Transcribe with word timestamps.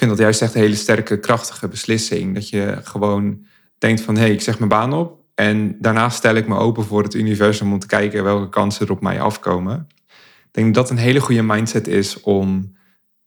vind 0.00 0.10
dat 0.10 0.20
juist 0.20 0.42
echt 0.42 0.54
een 0.54 0.60
hele 0.60 0.74
sterke, 0.74 1.18
krachtige 1.18 1.68
beslissing. 1.68 2.34
Dat 2.34 2.48
je 2.48 2.78
gewoon 2.82 3.44
denkt 3.78 4.00
van, 4.00 4.14
hé, 4.14 4.20
hey, 4.20 4.30
ik 4.30 4.40
zeg 4.40 4.58
mijn 4.58 4.70
baan 4.70 4.92
op. 4.92 5.18
En 5.34 5.76
daarna 5.80 6.08
stel 6.08 6.34
ik 6.34 6.48
me 6.48 6.56
open 6.56 6.84
voor 6.84 7.02
het 7.02 7.14
universum 7.14 7.72
om 7.72 7.78
te 7.78 7.86
kijken 7.86 8.24
welke 8.24 8.48
kansen 8.48 8.86
er 8.86 8.92
op 8.92 9.00
mij 9.00 9.20
afkomen. 9.20 9.86
Ik 10.08 10.48
denk 10.50 10.74
dat 10.74 10.88
dat 10.88 10.90
een 10.90 11.04
hele 11.04 11.20
goede 11.20 11.42
mindset 11.42 11.88
is 11.88 12.20
om 12.20 12.76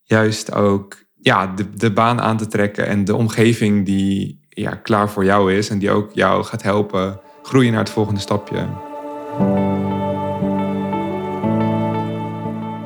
juist 0.02 0.54
ook 0.54 1.04
ja, 1.14 1.48
de, 1.48 1.74
de 1.74 1.92
baan 1.92 2.22
aan 2.22 2.38
te 2.38 2.48
trekken 2.48 2.88
en 2.88 3.06
de 3.06 3.16
omgeving 3.16 3.86
die 3.86 4.40
ja, 4.50 4.76
klaar 4.76 5.10
voor 5.10 5.26
jou 5.26 5.54
is 5.54 5.70
en 5.70 5.80
die 5.80 5.92
ook 5.92 6.12
jou 6.14 6.44
gaat 6.44 6.64
helpen 6.64 7.20
groeien 7.44 7.72
naar 7.72 7.84
het 7.84 7.90
volgende 7.90 8.20
stapje. 8.20 8.68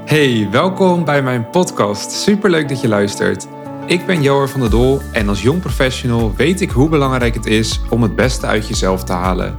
Hey, 0.05 0.47
welkom 0.51 1.05
bij 1.05 1.21
mijn 1.21 1.49
podcast. 1.49 2.11
Superleuk 2.11 2.69
dat 2.69 2.81
je 2.81 2.87
luistert. 2.87 3.47
Ik 3.87 4.05
ben 4.05 4.21
Joar 4.21 4.49
van 4.49 4.59
der 4.59 4.69
Dol 4.69 5.01
en 5.11 5.29
als 5.29 5.41
jong 5.41 5.59
professional 5.59 6.33
weet 6.35 6.61
ik 6.61 6.71
hoe 6.71 6.89
belangrijk 6.89 7.33
het 7.33 7.45
is 7.45 7.81
om 7.89 8.01
het 8.01 8.15
beste 8.15 8.45
uit 8.45 8.67
jezelf 8.67 9.03
te 9.03 9.13
halen. 9.13 9.55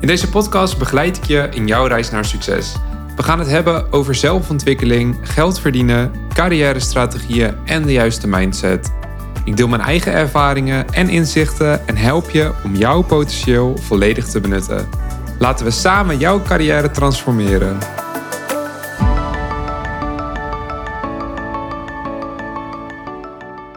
In 0.00 0.06
deze 0.06 0.28
podcast 0.28 0.78
begeleid 0.78 1.16
ik 1.16 1.24
je 1.24 1.48
in 1.50 1.66
jouw 1.66 1.86
reis 1.86 2.10
naar 2.10 2.24
succes. 2.24 2.74
We 3.16 3.22
gaan 3.22 3.38
het 3.38 3.48
hebben 3.48 3.92
over 3.92 4.14
zelfontwikkeling, 4.14 5.18
geld 5.22 5.60
verdienen, 5.60 6.12
carrière-strategieën 6.34 7.54
en 7.64 7.82
de 7.82 7.92
juiste 7.92 8.28
mindset. 8.28 8.92
Ik 9.44 9.56
deel 9.56 9.68
mijn 9.68 9.82
eigen 9.82 10.12
ervaringen 10.12 10.88
en 10.92 11.08
inzichten 11.08 11.88
en 11.88 11.96
help 11.96 12.30
je 12.30 12.52
om 12.64 12.76
jouw 12.76 13.02
potentieel 13.02 13.76
volledig 13.76 14.26
te 14.26 14.40
benutten. 14.40 14.88
Laten 15.38 15.64
we 15.64 15.70
samen 15.70 16.18
jouw 16.18 16.42
carrière 16.42 16.90
transformeren. 16.90 17.78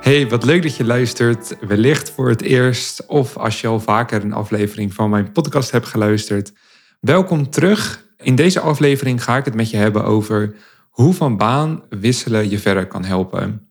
Hey, 0.05 0.27
wat 0.27 0.43
leuk 0.43 0.61
dat 0.61 0.75
je 0.75 0.85
luistert. 0.85 1.55
Wellicht 1.59 2.11
voor 2.11 2.29
het 2.29 2.41
eerst 2.41 3.05
of 3.05 3.37
als 3.37 3.61
je 3.61 3.67
al 3.67 3.79
vaker 3.79 4.23
een 4.23 4.34
aflevering 4.34 4.93
van 4.93 5.09
mijn 5.09 5.31
podcast 5.31 5.71
hebt 5.71 5.85
geluisterd. 5.85 6.53
Welkom 6.99 7.49
terug. 7.49 8.05
In 8.17 8.35
deze 8.35 8.59
aflevering 8.59 9.23
ga 9.23 9.37
ik 9.37 9.45
het 9.45 9.55
met 9.55 9.70
je 9.70 9.77
hebben 9.77 10.03
over 10.03 10.55
hoe 10.89 11.13
van 11.13 11.37
baan 11.37 11.84
wisselen 11.89 12.49
je 12.49 12.59
verder 12.59 12.87
kan 12.87 13.03
helpen. 13.03 13.70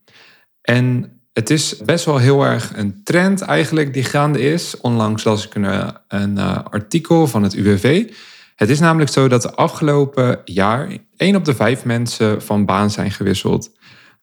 En 0.63 1.19
het 1.33 1.51
is 1.51 1.77
best 1.77 2.05
wel 2.05 2.19
heel 2.19 2.45
erg 2.45 2.77
een 2.77 3.01
trend 3.05 3.41
eigenlijk 3.41 3.93
die 3.93 4.05
gaande 4.05 4.41
is. 4.41 4.81
Onlangs 4.81 5.25
las 5.25 5.47
ik 5.47 5.55
een, 5.55 6.37
uh, 6.37 6.59
artikel 6.65 7.27
van 7.27 7.43
het 7.43 7.55
UWV. 7.55 8.13
Het 8.57 8.71
is 8.71 8.81
namelijk 8.81 9.11
zo 9.11 9.29
dat 9.29 9.43
de 9.43 9.55
afgelopen 9.55 10.41
jaar 10.45 10.97
één 11.17 11.37
op 11.37 11.45
de 11.45 11.55
vijf 11.55 11.85
mensen 11.85 12.43
van 12.43 12.65
baan 12.65 12.91
zijn 12.91 13.11
gewisseld. 13.11 13.71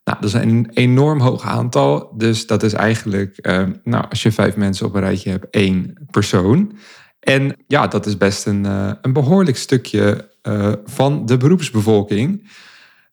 Nou, 0.04 0.18
dat 0.20 0.28
is 0.28 0.32
een 0.32 0.70
enorm 0.72 1.20
hoog 1.20 1.44
aantal. 1.44 2.12
Dus 2.16 2.46
dat 2.46 2.62
is 2.62 2.72
eigenlijk, 2.72 3.38
uh, 3.42 3.62
nou, 3.82 4.04
als 4.08 4.22
je 4.22 4.32
vijf 4.32 4.56
mensen 4.56 4.86
op 4.86 4.94
een 4.94 5.00
rijtje 5.00 5.30
hebt, 5.30 5.46
één 5.50 6.06
persoon. 6.10 6.78
En 7.20 7.56
ja, 7.66 7.86
dat 7.86 8.06
is 8.06 8.16
best 8.16 8.46
een, 8.46 8.64
uh, 8.64 8.92
een 9.02 9.12
behoorlijk 9.12 9.56
stukje 9.56 10.30
uh, 10.42 10.72
van 10.84 11.26
de 11.26 11.36
beroepsbevolking. 11.36 12.50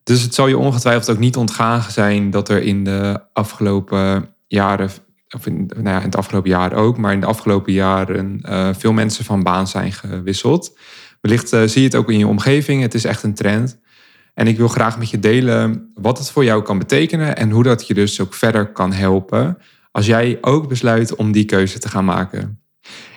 Dus 0.04 0.22
het 0.22 0.34
zal 0.34 0.48
je 0.48 0.58
ongetwijfeld 0.58 1.10
ook 1.10 1.20
niet 1.20 1.38
ontgaan 1.38 1.82
zijn 1.82 2.32
dat 2.32 2.50
er 2.50 2.62
in 2.62 2.84
de 2.84 3.22
afgelopen 3.34 4.36
jaren, 4.48 4.90
of 5.30 5.46
in, 5.46 5.66
nou 5.66 5.90
ja, 5.90 5.98
in 5.98 6.06
het 6.06 6.16
afgelopen 6.16 6.50
jaar 6.50 6.74
ook, 6.74 6.98
maar 6.98 7.14
in 7.14 7.20
de 7.20 7.26
afgelopen 7.26 7.74
jaren 7.74 8.42
veel 8.78 8.94
mensen 8.94 9.26
van 9.26 9.44
baan 9.44 9.68
zijn 9.68 9.92
gewisseld. 9.92 10.78
Wellicht 11.22 11.50
zie 11.50 11.82
je 11.82 11.88
het 11.88 11.96
ook 11.96 12.10
in 12.12 12.18
je 12.18 12.28
omgeving. 12.28 12.82
Het 12.82 12.94
is 12.94 13.06
echt 13.06 13.24
een 13.24 13.34
trend. 13.34 13.80
En 14.40 14.48
ik 14.48 14.58
wil 14.58 14.68
graag 14.68 14.98
met 14.98 15.10
je 15.10 15.20
delen 15.20 15.92
wat 15.94 16.18
het 16.18 16.32
voor 16.32 16.44
jou 16.44 16.62
kan 16.64 16.78
betekenen 16.78 17.38
en 17.38 17.50
hoe 17.50 17.64
dat 17.64 17.88
je 17.88 17.94
dus 17.94 18.22
ook 18.22 18.34
verder 18.34 18.72
kan 18.72 18.94
helpen 18.94 19.58
als 19.92 20.06
jij 20.06 20.38
ook 20.42 20.68
besluit 20.68 21.16
om 21.16 21.32
die 21.32 21.46
keuze 21.46 21.80
te 21.80 21.90
gaan 21.90 22.06
maken. 22.06 22.62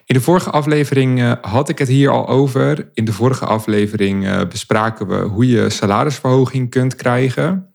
In 0.04 0.14
de 0.14 0.20
vorige 0.20 0.50
aflevering 0.50 1.20
eh, 1.20 1.32
had 1.40 1.68
ik 1.68 1.78
het 1.78 1.88
hier 1.88 2.10
al 2.10 2.28
over. 2.28 2.90
In 2.94 3.04
de 3.04 3.12
vorige 3.12 3.44
aflevering 3.44 4.26
eh, 4.26 4.40
bespraken 4.48 5.06
we 5.06 5.14
hoe 5.14 5.46
je 5.46 5.70
salarisverhoging 5.70 6.70
kunt 6.70 6.94
krijgen 6.94 7.74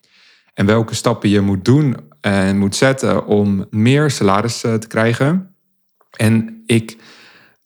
en 0.54 0.66
welke 0.66 0.96
stappen 0.96 1.30
je 1.30 1.42
moet 1.42 1.66
doen 1.66 1.98
en 2.22 2.58
moet 2.58 2.76
zetten 2.76 3.26
om 3.26 3.66
meer 3.70 4.12
salaris 4.12 4.60
te 4.60 4.88
krijgen. 4.88 5.56
En 6.18 6.64
ik 6.66 6.98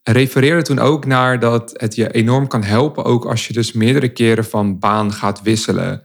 refereerde 0.04 0.62
toen 0.62 0.80
ook 0.80 1.06
naar 1.06 1.40
dat 1.40 1.72
het 1.74 1.96
je 1.96 2.12
enorm 2.12 2.48
kan 2.48 2.64
helpen, 2.64 3.04
ook 3.04 3.26
als 3.26 3.48
je 3.48 3.54
dus 3.54 3.72
meerdere 3.72 4.10
keren 4.10 4.46
van 4.46 4.80
baan 4.80 5.14
gaat 5.14 5.42
wisselen. 5.42 6.04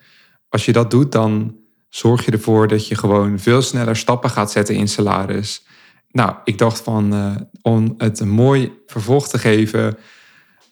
Als 0.48 0.64
je 0.64 0.72
dat 0.72 0.90
doet, 0.90 1.12
dan 1.12 1.56
zorg 1.88 2.24
je 2.24 2.30
ervoor 2.30 2.68
dat 2.68 2.88
je 2.88 2.94
gewoon 2.94 3.38
veel 3.38 3.62
sneller 3.62 3.96
stappen 3.96 4.30
gaat 4.30 4.52
zetten 4.52 4.74
in 4.74 4.88
salaris. 4.88 5.66
Nou, 6.10 6.34
ik 6.44 6.58
dacht 6.58 6.80
van 6.80 7.14
uh, 7.14 7.36
om 7.62 7.94
het 7.98 8.20
een 8.20 8.28
mooi 8.28 8.72
vervolg 8.86 9.28
te 9.28 9.38
geven, 9.38 9.96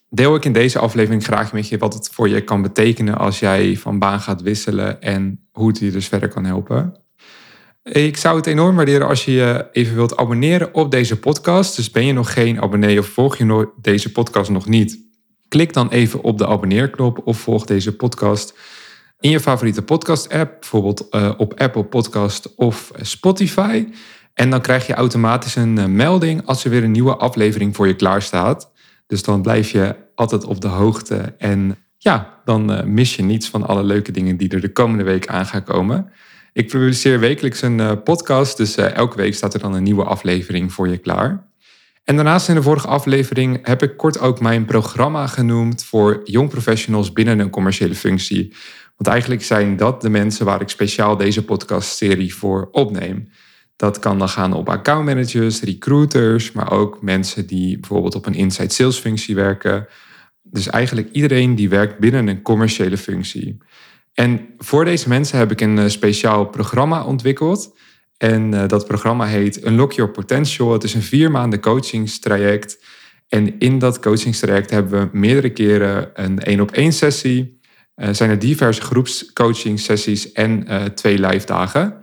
deel 0.09 0.35
ik 0.35 0.45
in 0.45 0.53
deze 0.53 0.79
aflevering 0.79 1.25
graag 1.25 1.53
met 1.53 1.69
je 1.69 1.79
wat 1.79 1.95
het 1.95 2.09
voor 2.09 2.29
je 2.29 2.41
kan 2.41 2.63
betekenen 2.63 3.19
als 3.19 3.39
jij 3.39 3.77
van 3.77 3.99
baan 3.99 4.21
gaat 4.21 4.43
wisselen 4.43 5.03
en 5.03 5.49
hoe 5.53 5.69
het 5.69 5.79
je 5.79 5.91
dus 5.91 6.09
verder 6.09 6.29
kan 6.29 6.45
helpen. 6.45 7.04
Ik 7.93 8.17
zou 8.17 8.37
het 8.37 8.47
enorm 8.47 8.77
waarderen 8.77 9.09
als 9.09 9.25
je 9.25 9.33
je 9.33 9.69
even 9.73 9.95
wilt 9.95 10.17
abonneren 10.17 10.75
op 10.75 10.91
deze 10.91 11.19
podcast. 11.19 11.77
Dus 11.77 11.91
ben 11.91 12.07
je 12.07 12.13
nog 12.13 12.33
geen 12.33 12.61
abonnee 12.61 12.99
of 12.99 13.07
volg 13.07 13.37
je 13.37 13.69
deze 13.81 14.13
podcast 14.13 14.51
nog 14.51 14.67
niet? 14.67 14.99
Klik 15.49 15.73
dan 15.73 15.89
even 15.89 16.23
op 16.23 16.39
de 16.39 16.47
abonneerknop 16.47 17.21
of 17.25 17.39
volg 17.39 17.65
deze 17.65 17.97
podcast 17.97 18.59
in 19.21 19.31
je 19.31 19.41
favoriete 19.41 19.83
podcast-app, 19.83 20.61
bijvoorbeeld 20.61 21.07
uh, 21.11 21.33
op 21.37 21.61
Apple 21.61 21.85
Podcast 21.85 22.55
of 22.55 22.91
Spotify. 23.01 23.87
En 24.35 24.51
dan 24.51 24.61
krijg 24.61 24.87
je 24.87 24.95
automatisch 24.95 25.57
een 25.57 25.79
uh, 25.79 25.85
melding 25.85 26.47
als 26.47 26.65
er 26.65 26.71
weer 26.71 26.85
een 26.85 26.91
nieuwe 26.91 27.17
aflevering 27.17 27.77
voor 27.77 27.87
je 27.87 27.97
klaar 27.97 28.23
staat. 28.23 28.71
Dus 29.07 29.23
dan 29.23 29.43
blijf 29.43 29.71
je 29.71 29.97
altijd 30.15 30.45
op 30.45 30.61
de 30.61 30.69
hoogte 30.69 31.35
en 31.39 31.77
ja, 31.99 32.41
dan 32.45 32.73
uh, 32.73 32.83
mis 32.83 33.17
je 33.17 33.23
niets 33.23 33.49
van 33.49 33.67
alle 33.67 33.83
leuke 33.83 34.13
dingen 34.13 34.37
die 34.37 34.49
er 34.49 34.61
de 34.61 34.73
komende 34.73 35.05
week 35.05 35.27
aan 35.27 35.47
gaan 35.47 35.65
komen. 35.65 36.13
Ik 36.55 36.69
publiceer 36.69 37.21
wekelijks 37.21 37.63
een 37.63 37.79
uh, 37.79 37.93
podcast, 38.05 38.57
dus 38.57 38.79
uh, 38.79 38.95
elke 38.95 39.17
week 39.17 39.35
staat 39.35 39.55
er 39.55 39.61
dan 39.61 39.75
een 39.75 39.83
nieuwe 39.83 40.05
aflevering 40.05 40.73
voor 40.73 40.89
je 40.89 40.99
klaar. 40.99 41.47
En 42.05 42.15
daarnaast 42.15 42.49
in 42.49 42.55
de 42.55 42.63
vorige 42.63 42.87
aflevering 42.87 43.67
heb 43.67 43.83
ik 43.83 43.97
kort 43.97 44.19
ook 44.19 44.41
mijn 44.41 44.65
programma 44.65 45.27
genoemd 45.27 45.85
voor 45.85 46.21
jong 46.25 46.49
professionals 46.49 47.13
binnen 47.13 47.39
een 47.39 47.51
commerciële 47.51 47.95
functie. 47.95 48.55
Want 48.97 49.09
eigenlijk 49.09 49.43
zijn 49.43 49.77
dat 49.77 50.01
de 50.01 50.09
mensen 50.09 50.45
waar 50.45 50.61
ik 50.61 50.69
speciaal 50.69 51.17
deze 51.17 51.45
podcastserie 51.45 52.35
voor 52.35 52.69
opneem. 52.71 53.29
Dat 53.77 53.99
kan 53.99 54.19
dan 54.19 54.29
gaan 54.29 54.53
op 54.53 54.69
accountmanagers, 54.69 55.63
recruiters, 55.63 56.53
maar 56.53 56.73
ook 56.73 57.03
mensen 57.03 57.47
die 57.47 57.79
bijvoorbeeld 57.79 58.15
op 58.15 58.27
een 58.27 58.35
inside 58.35 58.73
sales 58.73 58.99
functie 58.99 59.35
werken. 59.35 59.87
Dus 60.43 60.69
eigenlijk 60.69 61.09
iedereen 61.13 61.55
die 61.55 61.69
werkt 61.69 61.99
binnen 61.99 62.29
een 62.29 62.43
commerciële 62.43 62.99
functie. 62.99 63.59
En 64.15 64.49
voor 64.59 64.85
deze 64.85 65.09
mensen 65.09 65.39
heb 65.39 65.51
ik 65.51 65.61
een 65.61 65.79
eh, 65.79 65.89
speciaal 65.89 66.47
programma 66.47 67.05
ontwikkeld. 67.05 67.77
En 68.17 68.53
uh, 68.53 68.69
dat 68.69 68.87
programma 68.87 69.27
heet 69.27 69.67
Unlock 69.67 69.93
Your 69.93 70.11
Potential. 70.11 70.73
Het 70.73 70.85
is 70.85 70.95
een 70.95 71.03
vier 71.03 71.31
maanden 71.31 71.61
coachingstraject. 71.61 72.85
En 73.29 73.59
in 73.59 73.79
dat 73.79 73.99
coachingstraject 73.99 74.71
hebben 74.71 75.01
we 75.01 75.19
meerdere 75.19 75.51
keren 75.51 76.11
een 76.15 76.39
één 76.39 76.61
op 76.61 76.71
één 76.71 76.93
sessie. 76.93 77.61
Uh, 77.97 78.09
zijn 78.13 78.31
er 78.31 78.39
diverse 78.39 78.81
groepscoaching 78.81 79.81
sessies 79.81 80.33
en 80.33 80.67
twee 80.95 81.19
live 81.19 81.47
dagen. 81.47 82.03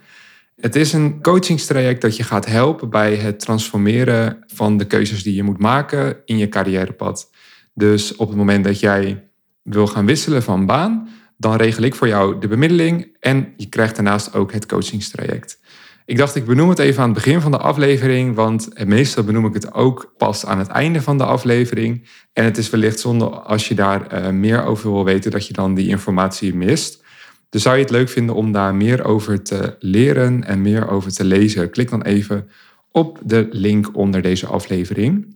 Het 0.56 0.76
is 0.76 0.94
een 0.94 1.22
coachingstraject 1.22 2.02
dat 2.02 2.18
je 2.18 2.24
gaat 2.24 2.46
helpen 2.46 2.90
bij 2.90 3.16
het 3.16 3.40
transformeren 3.40 4.44
van 4.48 4.78
de 4.78 4.86
keuzes 4.86 5.24
die 5.24 5.36
je 5.36 5.44
moet 5.44 5.60
maken 5.60 6.18
in 6.26 6.38
je 6.38 6.50
carrièrepad. 6.50 7.30
Dus 7.74 8.16
op 8.16 8.28
het 8.28 8.38
moment 8.38 8.64
dat 8.64 8.80
jij 8.80 9.30
wil 9.64 9.88
gaan 9.88 10.06
wisselen 10.06 10.44
van 10.44 10.66
baan, 10.66 11.10
dan 11.41 11.56
regel 11.56 11.84
ik 11.84 11.96
voor 11.96 12.07
jou 12.07 12.40
de 12.40 12.47
bemiddeling 12.47 13.18
en 13.19 13.53
je 13.57 13.69
krijgt 13.69 13.96
daarnaast 13.96 14.34
ook 14.34 14.52
het 14.52 14.66
coachingstraject. 14.66 15.59
Ik 16.06 16.18
dacht, 16.18 16.35
ik 16.35 16.46
benoem 16.46 16.69
het 16.69 16.79
even 16.79 17.02
aan 17.02 17.09
het 17.09 17.24
begin 17.24 17.42
van 17.42 17.51
de 17.51 17.57
aflevering, 17.57 18.36
want 18.36 18.86
meestal 18.86 19.24
benoem 19.24 19.45
ik 19.45 19.54
het 19.54 19.74
ook 19.74 20.13
pas 20.18 20.45
aan 20.45 20.60
het 20.60 20.68
einde 20.68 21.01
van 21.01 21.18
de 21.18 21.24
aflevering. 21.24 22.10
En 22.33 22.44
het 22.44 22.57
is 22.57 22.69
wellicht 22.69 23.00
zonde 23.00 23.25
als 23.25 23.68
je 23.68 23.75
daar 23.75 24.13
uh, 24.13 24.30
meer 24.30 24.63
over 24.63 24.92
wil 24.92 25.04
weten, 25.04 25.31
dat 25.31 25.48
je 25.48 25.54
dan 25.54 25.74
die 25.74 25.88
informatie 25.88 26.56
mist. 26.56 27.04
Dus 27.50 27.62
zou 27.62 27.75
je 27.75 27.81
het 27.81 27.92
leuk 27.92 28.10
vinden 28.10 28.36
om 28.36 28.51
daar 28.51 28.75
meer 28.75 29.04
over 29.04 29.44
te 29.44 29.75
leren 29.80 30.44
en 30.44 30.62
meer 30.62 30.89
over 30.89 31.12
te 31.12 31.24
lezen? 31.24 31.69
Klik 31.69 31.89
dan 31.89 32.01
even 32.01 32.50
op 32.92 33.19
de 33.24 33.48
link 33.51 33.95
onder 33.95 34.21
deze 34.21 34.48
aflevering. 34.48 35.36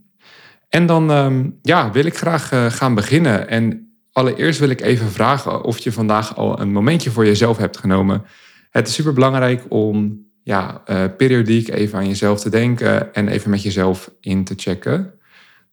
En 0.69 0.85
dan 0.85 1.09
um, 1.11 1.59
ja, 1.61 1.91
wil 1.91 2.05
ik 2.05 2.17
graag 2.17 2.53
uh, 2.53 2.65
gaan 2.65 2.95
beginnen. 2.95 3.49
En 3.49 3.84
Allereerst 4.15 4.59
wil 4.59 4.69
ik 4.69 4.81
even 4.81 5.11
vragen 5.11 5.63
of 5.63 5.77
je 5.77 5.91
vandaag 5.91 6.35
al 6.35 6.59
een 6.59 6.71
momentje 6.71 7.11
voor 7.11 7.25
jezelf 7.25 7.57
hebt 7.57 7.77
genomen. 7.77 8.23
Het 8.69 8.87
is 8.87 8.93
super 8.93 9.13
belangrijk 9.13 9.65
om 9.69 10.25
ja, 10.43 10.83
uh, 10.89 11.05
periodiek 11.17 11.67
even 11.67 11.97
aan 11.97 12.07
jezelf 12.07 12.39
te 12.39 12.49
denken 12.49 13.13
en 13.13 13.27
even 13.27 13.49
met 13.49 13.63
jezelf 13.63 14.11
in 14.19 14.43
te 14.43 14.53
checken. 14.57 15.19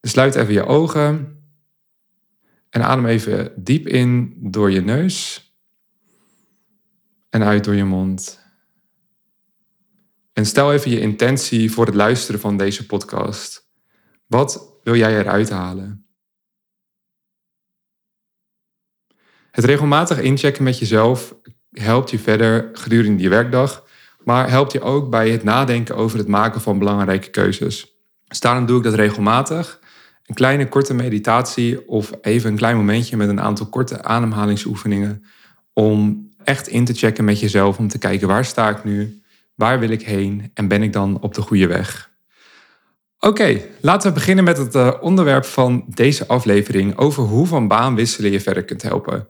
Sluit 0.00 0.34
even 0.34 0.52
je 0.52 0.64
ogen 0.64 1.38
en 2.70 2.82
adem 2.82 3.06
even 3.06 3.52
diep 3.56 3.86
in 3.86 4.36
door 4.36 4.70
je 4.70 4.80
neus 4.80 5.46
en 7.30 7.42
uit 7.42 7.64
door 7.64 7.74
je 7.74 7.84
mond. 7.84 8.40
En 10.32 10.46
stel 10.46 10.72
even 10.72 10.90
je 10.90 11.00
intentie 11.00 11.72
voor 11.72 11.86
het 11.86 11.94
luisteren 11.94 12.40
van 12.40 12.56
deze 12.56 12.86
podcast. 12.86 13.70
Wat 14.26 14.78
wil 14.82 14.96
jij 14.96 15.18
eruit 15.18 15.50
halen? 15.50 16.06
Het 19.52 19.64
regelmatig 19.64 20.20
inchecken 20.20 20.64
met 20.64 20.78
jezelf 20.78 21.34
helpt 21.70 22.10
je 22.10 22.18
verder 22.18 22.70
gedurende 22.72 23.22
je 23.22 23.28
werkdag, 23.28 23.84
maar 24.24 24.50
helpt 24.50 24.72
je 24.72 24.80
ook 24.80 25.10
bij 25.10 25.30
het 25.30 25.44
nadenken 25.44 25.96
over 25.96 26.18
het 26.18 26.28
maken 26.28 26.60
van 26.60 26.78
belangrijke 26.78 27.30
keuzes. 27.30 27.96
Dus 28.28 28.40
daarom 28.40 28.66
doe 28.66 28.78
ik 28.78 28.84
dat 28.84 28.94
regelmatig. 28.94 29.80
Een 30.26 30.34
kleine 30.34 30.68
korte 30.68 30.94
meditatie 30.94 31.88
of 31.88 32.10
even 32.20 32.50
een 32.50 32.56
klein 32.56 32.76
momentje 32.76 33.16
met 33.16 33.28
een 33.28 33.40
aantal 33.40 33.66
korte 33.66 34.02
ademhalingsoefeningen 34.02 35.24
om 35.72 36.28
echt 36.44 36.68
in 36.68 36.84
te 36.84 36.94
checken 36.94 37.24
met 37.24 37.40
jezelf 37.40 37.78
om 37.78 37.88
te 37.88 37.98
kijken 37.98 38.28
waar 38.28 38.44
sta 38.44 38.70
ik 38.70 38.84
nu, 38.84 39.22
waar 39.54 39.78
wil 39.78 39.90
ik 39.90 40.02
heen 40.02 40.50
en 40.54 40.68
ben 40.68 40.82
ik 40.82 40.92
dan 40.92 41.20
op 41.20 41.34
de 41.34 41.42
goede 41.42 41.66
weg. 41.66 42.10
Oké, 43.18 43.60
laten 43.80 44.08
we 44.08 44.14
beginnen 44.14 44.44
met 44.44 44.58
het 44.58 44.74
eh, 44.74 44.92
onderwerp 45.00 45.44
van 45.44 45.84
deze 45.88 46.26
aflevering 46.26 46.96
over 46.96 47.22
hoe 47.22 47.46
van 47.46 47.68
baan 47.68 47.94
wisselen 47.94 48.30
je 48.30 48.40
verder 48.40 48.64
kunt 48.64 48.82
helpen. 48.82 49.28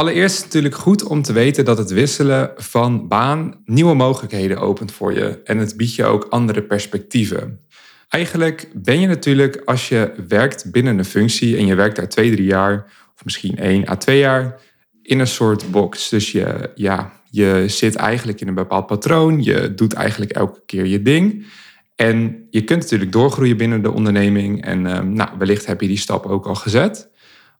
Allereerst 0.00 0.42
natuurlijk 0.44 0.74
goed 0.74 1.04
om 1.04 1.22
te 1.22 1.32
weten 1.32 1.64
dat 1.64 1.78
het 1.78 1.90
wisselen 1.90 2.52
van 2.56 3.08
baan 3.08 3.62
nieuwe 3.64 3.94
mogelijkheden 3.94 4.58
opent 4.58 4.92
voor 4.92 5.14
je 5.14 5.40
en 5.44 5.58
het 5.58 5.76
biedt 5.76 5.94
je 5.94 6.04
ook 6.04 6.26
andere 6.30 6.62
perspectieven. 6.62 7.60
Eigenlijk 8.08 8.68
ben 8.74 9.00
je 9.00 9.06
natuurlijk 9.06 9.62
als 9.64 9.88
je 9.88 10.12
werkt 10.28 10.70
binnen 10.70 10.98
een 10.98 11.04
functie 11.04 11.56
en 11.56 11.66
je 11.66 11.74
werkt 11.74 11.96
daar 11.96 12.08
twee, 12.08 12.30
drie 12.30 12.44
jaar 12.44 12.84
of 13.14 13.24
misschien 13.24 13.56
één 13.56 13.88
à 13.88 13.96
twee 13.96 14.18
jaar 14.18 14.60
in 15.02 15.18
een 15.18 15.26
soort 15.26 15.70
box. 15.70 16.08
Dus 16.08 16.32
je, 16.32 16.70
ja, 16.74 17.12
je 17.30 17.64
zit 17.66 17.94
eigenlijk 17.94 18.40
in 18.40 18.48
een 18.48 18.54
bepaald 18.54 18.86
patroon, 18.86 19.42
je 19.42 19.74
doet 19.74 19.92
eigenlijk 19.92 20.30
elke 20.30 20.62
keer 20.66 20.86
je 20.86 21.02
ding. 21.02 21.46
En 21.94 22.46
je 22.50 22.64
kunt 22.64 22.80
natuurlijk 22.80 23.12
doorgroeien 23.12 23.56
binnen 23.56 23.82
de 23.82 23.92
onderneming 23.92 24.64
en 24.64 24.86
ehm, 24.86 25.12
nou, 25.12 25.30
wellicht 25.38 25.66
heb 25.66 25.80
je 25.80 25.86
die 25.86 25.98
stap 25.98 26.26
ook 26.26 26.46
al 26.46 26.54
gezet. 26.54 27.10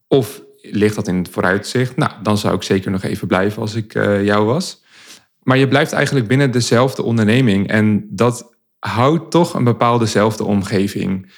Of 0.07 0.41
ligt 0.61 0.95
dat 0.95 1.07
in 1.07 1.17
het 1.17 1.29
vooruitzicht? 1.29 1.95
Nou, 1.95 2.11
dan 2.23 2.37
zou 2.37 2.55
ik 2.55 2.63
zeker 2.63 2.91
nog 2.91 3.03
even 3.03 3.27
blijven 3.27 3.61
als 3.61 3.75
ik 3.75 3.95
uh, 3.95 4.25
jou 4.25 4.45
was. 4.45 4.83
Maar 5.43 5.57
je 5.57 5.67
blijft 5.67 5.91
eigenlijk 5.91 6.27
binnen 6.27 6.51
dezelfde 6.51 7.03
onderneming 7.03 7.67
en 7.67 8.07
dat 8.09 8.55
houdt 8.79 9.31
toch 9.31 9.53
een 9.53 9.63
bepaaldezelfde 9.63 10.43
omgeving. 10.43 11.31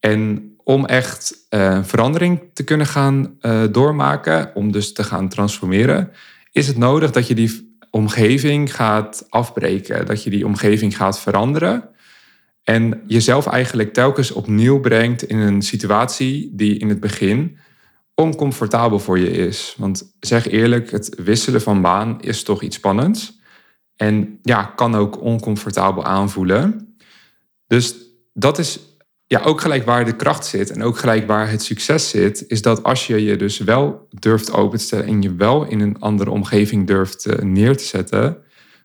En 0.00 0.50
om 0.56 0.86
echt 0.86 1.46
uh, 1.50 1.84
verandering 1.84 2.40
te 2.52 2.64
kunnen 2.64 2.86
gaan 2.86 3.36
uh, 3.40 3.62
doormaken, 3.70 4.50
om 4.54 4.72
dus 4.72 4.92
te 4.92 5.04
gaan 5.04 5.28
transformeren, 5.28 6.10
is 6.52 6.66
het 6.66 6.76
nodig 6.76 7.10
dat 7.10 7.26
je 7.26 7.34
die 7.34 7.76
omgeving 7.90 8.74
gaat 8.74 9.26
afbreken, 9.28 10.06
dat 10.06 10.22
je 10.22 10.30
die 10.30 10.46
omgeving 10.46 10.96
gaat 10.96 11.20
veranderen. 11.20 11.88
En 12.62 13.02
jezelf 13.06 13.46
eigenlijk 13.46 13.92
telkens 13.92 14.30
opnieuw 14.30 14.80
brengt 14.80 15.22
in 15.22 15.38
een 15.38 15.62
situatie 15.62 16.50
die 16.52 16.78
in 16.78 16.88
het 16.88 17.00
begin 17.00 17.58
oncomfortabel 18.16 18.98
voor 18.98 19.18
je 19.18 19.30
is. 19.30 19.74
Want 19.78 20.14
zeg 20.20 20.48
eerlijk, 20.48 20.90
het 20.90 21.14
wisselen 21.22 21.60
van 21.60 21.82
baan 21.82 22.20
is 22.20 22.42
toch 22.42 22.62
iets 22.62 22.76
spannends. 22.76 23.38
En 23.96 24.38
ja, 24.42 24.62
kan 24.62 24.94
ook 24.94 25.20
oncomfortabel 25.20 26.04
aanvoelen. 26.04 26.96
Dus 27.66 27.94
dat 28.32 28.58
is 28.58 28.80
ja, 29.26 29.42
ook 29.42 29.60
gelijk 29.60 29.84
waar 29.84 30.04
de 30.04 30.16
kracht 30.16 30.46
zit 30.46 30.70
en 30.70 30.82
ook 30.82 30.98
gelijk 30.98 31.26
waar 31.26 31.50
het 31.50 31.62
succes 31.62 32.08
zit, 32.08 32.44
is 32.48 32.62
dat 32.62 32.82
als 32.82 33.06
je 33.06 33.24
je 33.24 33.36
dus 33.36 33.58
wel 33.58 34.08
durft 34.10 34.52
open 34.52 34.78
te 34.78 35.02
en 35.02 35.22
je 35.22 35.34
wel 35.34 35.64
in 35.64 35.80
een 35.80 36.00
andere 36.00 36.30
omgeving 36.30 36.86
durft 36.86 37.26
eh, 37.26 37.44
neer 37.44 37.76
te 37.76 37.84
zetten, 37.84 38.38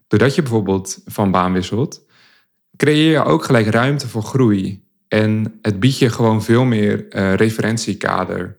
doordat 0.08 0.36
je 0.36 0.42
bijvoorbeeld 0.42 1.02
van 1.06 1.32
baan 1.32 1.54
wisselt, 1.54 2.06
creëer 2.78 3.12
je 3.12 3.24
ook 3.24 3.44
gelijk 3.44 3.68
ruimte 3.68 4.08
voor 4.08 4.24
groei. 4.24 4.84
En 5.08 5.60
het 5.62 5.80
biedt 5.80 5.98
je 5.98 6.10
gewoon 6.10 6.44
veel 6.44 6.64
meer 6.64 7.06
uh, 7.10 7.34
referentiekader. 7.34 8.58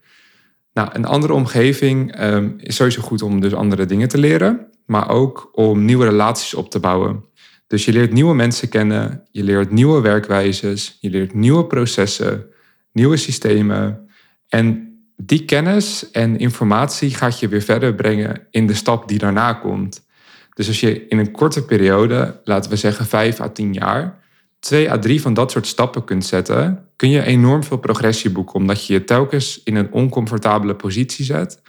Nou, 0.72 0.88
een 0.92 1.04
andere 1.04 1.32
omgeving 1.32 2.14
ehm, 2.14 2.50
is 2.56 2.76
sowieso 2.76 3.02
goed 3.02 3.22
om 3.22 3.40
dus 3.40 3.54
andere 3.54 3.86
dingen 3.86 4.08
te 4.08 4.18
leren, 4.18 4.66
maar 4.86 5.10
ook 5.10 5.50
om 5.52 5.84
nieuwe 5.84 6.04
relaties 6.04 6.54
op 6.54 6.70
te 6.70 6.80
bouwen. 6.80 7.24
Dus 7.66 7.84
je 7.84 7.92
leert 7.92 8.12
nieuwe 8.12 8.34
mensen 8.34 8.68
kennen, 8.68 9.22
je 9.30 9.42
leert 9.42 9.70
nieuwe 9.70 10.00
werkwijzes, 10.00 10.98
je 11.00 11.10
leert 11.10 11.34
nieuwe 11.34 11.66
processen, 11.66 12.46
nieuwe 12.92 13.16
systemen. 13.16 14.08
En 14.48 14.96
die 15.16 15.44
kennis 15.44 16.10
en 16.10 16.38
informatie 16.38 17.14
gaat 17.14 17.40
je 17.40 17.48
weer 17.48 17.62
verder 17.62 17.94
brengen 17.94 18.46
in 18.50 18.66
de 18.66 18.74
stap 18.74 19.08
die 19.08 19.18
daarna 19.18 19.52
komt. 19.52 20.06
Dus 20.54 20.68
als 20.68 20.80
je 20.80 21.06
in 21.06 21.18
een 21.18 21.30
korte 21.30 21.64
periode, 21.64 22.40
laten 22.44 22.70
we 22.70 22.76
zeggen 22.76 23.06
5 23.06 23.40
à 23.40 23.48
10 23.48 23.72
jaar, 23.72 24.18
twee 24.58 24.90
à 24.90 24.98
drie 24.98 25.20
van 25.20 25.34
dat 25.34 25.50
soort 25.50 25.66
stappen 25.66 26.04
kunt 26.04 26.24
zetten, 26.24 26.88
kun 27.02 27.10
je 27.10 27.22
enorm 27.22 27.64
veel 27.64 27.76
progressie 27.76 28.30
boeken, 28.30 28.54
omdat 28.54 28.86
je 28.86 28.92
je 28.92 29.04
telkens 29.04 29.60
in 29.64 29.76
een 29.76 29.92
oncomfortabele 29.92 30.74
positie 30.74 31.24
zet, 31.24 31.62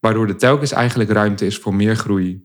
waardoor 0.00 0.28
er 0.28 0.36
telkens 0.36 0.72
eigenlijk 0.72 1.10
ruimte 1.10 1.46
is 1.46 1.58
voor 1.58 1.74
meer 1.74 1.96
groei. 1.96 2.44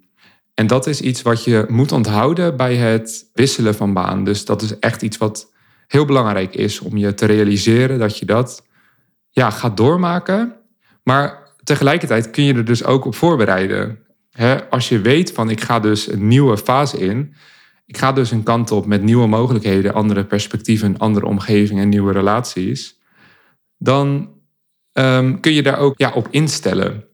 En 0.53 0.67
dat 0.67 0.87
is 0.87 1.01
iets 1.01 1.21
wat 1.21 1.43
je 1.43 1.65
moet 1.67 1.91
onthouden 1.91 2.57
bij 2.57 2.75
het 2.75 3.29
wisselen 3.33 3.75
van 3.75 3.93
baan. 3.93 4.23
Dus 4.23 4.45
dat 4.45 4.61
is 4.61 4.79
echt 4.79 5.01
iets 5.01 5.17
wat 5.17 5.51
heel 5.87 6.05
belangrijk 6.05 6.55
is 6.55 6.79
om 6.79 6.97
je 6.97 7.13
te 7.13 7.25
realiseren 7.25 7.99
dat 7.99 8.17
je 8.17 8.25
dat 8.25 8.65
ja, 9.29 9.49
gaat 9.49 9.77
doormaken. 9.77 10.55
Maar 11.03 11.53
tegelijkertijd 11.63 12.29
kun 12.29 12.43
je 12.43 12.53
er 12.53 12.65
dus 12.65 12.83
ook 12.83 13.05
op 13.05 13.15
voorbereiden. 13.15 13.99
als 14.69 14.89
je 14.89 15.01
weet 15.01 15.31
van 15.31 15.49
ik 15.49 15.61
ga 15.61 15.79
dus 15.79 16.11
een 16.11 16.27
nieuwe 16.27 16.57
fase 16.57 16.97
in, 16.97 17.35
ik 17.91 17.97
ga 17.97 18.11
dus 18.11 18.31
een 18.31 18.43
kant 18.43 18.71
op 18.71 18.85
met 18.85 19.03
nieuwe 19.03 19.27
mogelijkheden, 19.27 19.93
andere 19.93 20.25
perspectieven, 20.25 20.97
andere 20.97 21.25
omgevingen 21.25 21.83
en 21.83 21.89
nieuwe 21.89 22.11
relaties, 22.11 22.99
dan 23.77 24.33
ehm, 24.91 25.39
kun 25.39 25.53
je 25.53 25.63
daar 25.63 25.77
ook 25.77 25.97
ja, 25.97 26.11
op 26.11 26.27
instellen. 26.29 27.05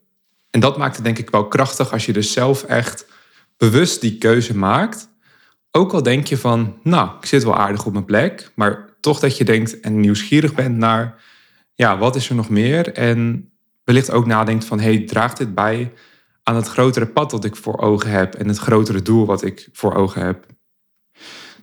En 0.49 0.59
dat 0.59 0.77
maakt 0.77 0.95
het 0.95 1.05
denk 1.05 1.17
ik 1.17 1.29
wel 1.29 1.47
krachtig 1.47 1.91
als 1.91 2.05
je 2.05 2.13
dus 2.13 2.31
zelf 2.31 2.63
echt 2.63 3.07
bewust 3.57 4.01
die 4.01 4.17
keuze 4.17 4.57
maakt. 4.57 5.09
Ook 5.71 5.93
al 5.93 6.03
denk 6.03 6.27
je 6.27 6.37
van, 6.37 6.77
nou, 6.83 7.09
ik 7.19 7.25
zit 7.25 7.43
wel 7.43 7.57
aardig 7.57 7.85
op 7.85 7.93
mijn 7.93 8.05
plek, 8.05 8.51
maar 8.55 8.89
toch 8.99 9.19
dat 9.19 9.37
je 9.37 9.43
denkt 9.43 9.79
en 9.79 9.99
nieuwsgierig 9.99 10.53
bent 10.53 10.77
naar, 10.77 11.23
ja, 11.73 11.97
wat 11.97 12.15
is 12.15 12.29
er 12.29 12.35
nog 12.35 12.49
meer? 12.49 12.93
En 12.93 13.51
wellicht 13.83 14.11
ook 14.11 14.25
nadenkt 14.25 14.65
van, 14.65 14.79
hey, 14.79 14.99
draagt 14.99 15.37
dit 15.37 15.55
bij 15.55 15.93
aan 16.43 16.55
het 16.55 16.67
grotere 16.67 17.07
pad 17.07 17.29
dat 17.29 17.45
ik 17.45 17.55
voor 17.55 17.77
ogen 17.79 18.09
heb 18.09 18.35
en 18.35 18.47
het 18.47 18.57
grotere 18.57 19.01
doel 19.01 19.25
wat 19.25 19.43
ik 19.43 19.69
voor 19.71 19.93
ogen 19.93 20.25
heb? 20.25 20.55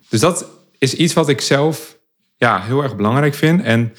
Dus 0.09 0.19
dat 0.19 0.49
is 0.77 0.93
iets 0.93 1.13
wat 1.13 1.29
ik 1.29 1.41
zelf 1.41 1.97
ja, 2.37 2.61
heel 2.61 2.83
erg 2.83 2.95
belangrijk 2.95 3.33
vind. 3.33 3.61
En 3.61 3.93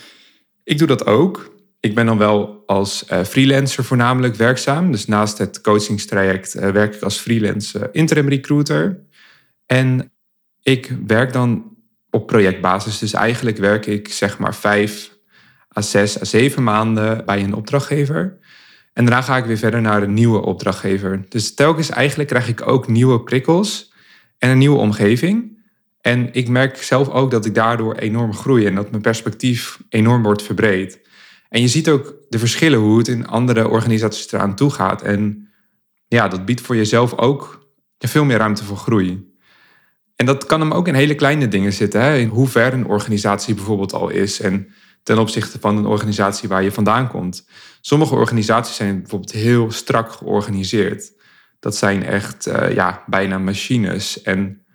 ik 0.64 0.78
doe 0.78 0.86
dat 0.86 1.06
ook. 1.06 1.54
Ik 1.80 1.94
ben 1.94 2.06
dan 2.06 2.18
wel 2.18 2.62
als 2.66 3.04
uh, 3.12 3.24
freelancer 3.24 3.84
voornamelijk 3.84 4.34
werkzaam. 4.34 4.92
Dus 4.92 5.06
naast 5.06 5.38
het 5.38 5.60
coachingstraject 5.60 6.56
uh, 6.56 6.68
werk 6.68 6.94
ik 6.94 7.02
als 7.02 7.18
freelance 7.18 7.78
uh, 7.78 7.84
interim 7.92 8.28
recruiter. 8.28 9.00
En 9.66 10.12
ik 10.62 10.96
werk 11.06 11.32
dan 11.32 11.76
op 12.10 12.26
projectbasis. 12.26 12.98
Dus 12.98 13.12
eigenlijk 13.12 13.56
werk 13.56 13.86
ik 13.86 14.08
zeg 14.08 14.38
maar 14.38 14.54
vijf 14.54 15.14
à 15.76 15.80
zes 15.80 16.20
à 16.20 16.24
zeven 16.24 16.62
maanden 16.62 17.24
bij 17.24 17.42
een 17.42 17.54
opdrachtgever. 17.54 18.38
En 18.92 19.04
daarna 19.04 19.22
ga 19.22 19.36
ik 19.36 19.44
weer 19.44 19.56
verder 19.56 19.80
naar 19.80 20.02
een 20.02 20.14
nieuwe 20.14 20.40
opdrachtgever. 20.40 21.24
Dus 21.28 21.54
telkens 21.54 21.90
eigenlijk 21.90 22.28
krijg 22.28 22.48
ik 22.48 22.68
ook 22.68 22.88
nieuwe 22.88 23.22
prikkels 23.22 23.92
en 24.38 24.50
een 24.50 24.58
nieuwe 24.58 24.78
omgeving. 24.78 25.55
En 26.06 26.28
ik 26.32 26.48
merk 26.48 26.82
zelf 26.82 27.08
ook 27.08 27.30
dat 27.30 27.44
ik 27.44 27.54
daardoor 27.54 27.94
enorm 27.94 28.34
groei 28.34 28.66
en 28.66 28.74
dat 28.74 28.90
mijn 28.90 29.02
perspectief 29.02 29.78
enorm 29.88 30.22
wordt 30.22 30.42
verbreed. 30.42 31.00
En 31.48 31.60
je 31.60 31.68
ziet 31.68 31.88
ook 31.88 32.14
de 32.28 32.38
verschillen 32.38 32.78
hoe 32.78 32.98
het 32.98 33.08
in 33.08 33.26
andere 33.26 33.68
organisaties 33.68 34.32
eraan 34.32 34.54
toe 34.54 34.70
gaat. 34.70 35.02
En 35.02 35.48
ja, 36.08 36.28
dat 36.28 36.44
biedt 36.44 36.60
voor 36.60 36.76
jezelf 36.76 37.18
ook 37.18 37.68
veel 37.98 38.24
meer 38.24 38.36
ruimte 38.36 38.64
voor 38.64 38.76
groei. 38.76 39.34
En 40.16 40.26
dat 40.26 40.46
kan 40.46 40.60
hem 40.60 40.72
ook 40.72 40.88
in 40.88 40.94
hele 40.94 41.14
kleine 41.14 41.48
dingen 41.48 41.72
zitten. 41.72 42.00
Hè? 42.00 42.16
In 42.16 42.28
hoe 42.28 42.48
ver 42.48 42.72
een 42.72 42.86
organisatie 42.86 43.54
bijvoorbeeld 43.54 43.92
al 43.92 44.08
is. 44.08 44.40
En 44.40 44.68
ten 45.02 45.18
opzichte 45.18 45.58
van 45.60 45.76
een 45.76 45.86
organisatie 45.86 46.48
waar 46.48 46.62
je 46.62 46.72
vandaan 46.72 47.08
komt. 47.08 47.48
Sommige 47.80 48.14
organisaties 48.14 48.76
zijn 48.76 49.00
bijvoorbeeld 49.00 49.32
heel 49.32 49.70
strak 49.70 50.12
georganiseerd. 50.12 51.12
Dat 51.60 51.76
zijn 51.76 52.04
echt 52.04 52.46
uh, 52.46 52.74
ja, 52.74 53.04
bijna 53.06 53.38
machines. 53.38 54.22
En 54.22 54.65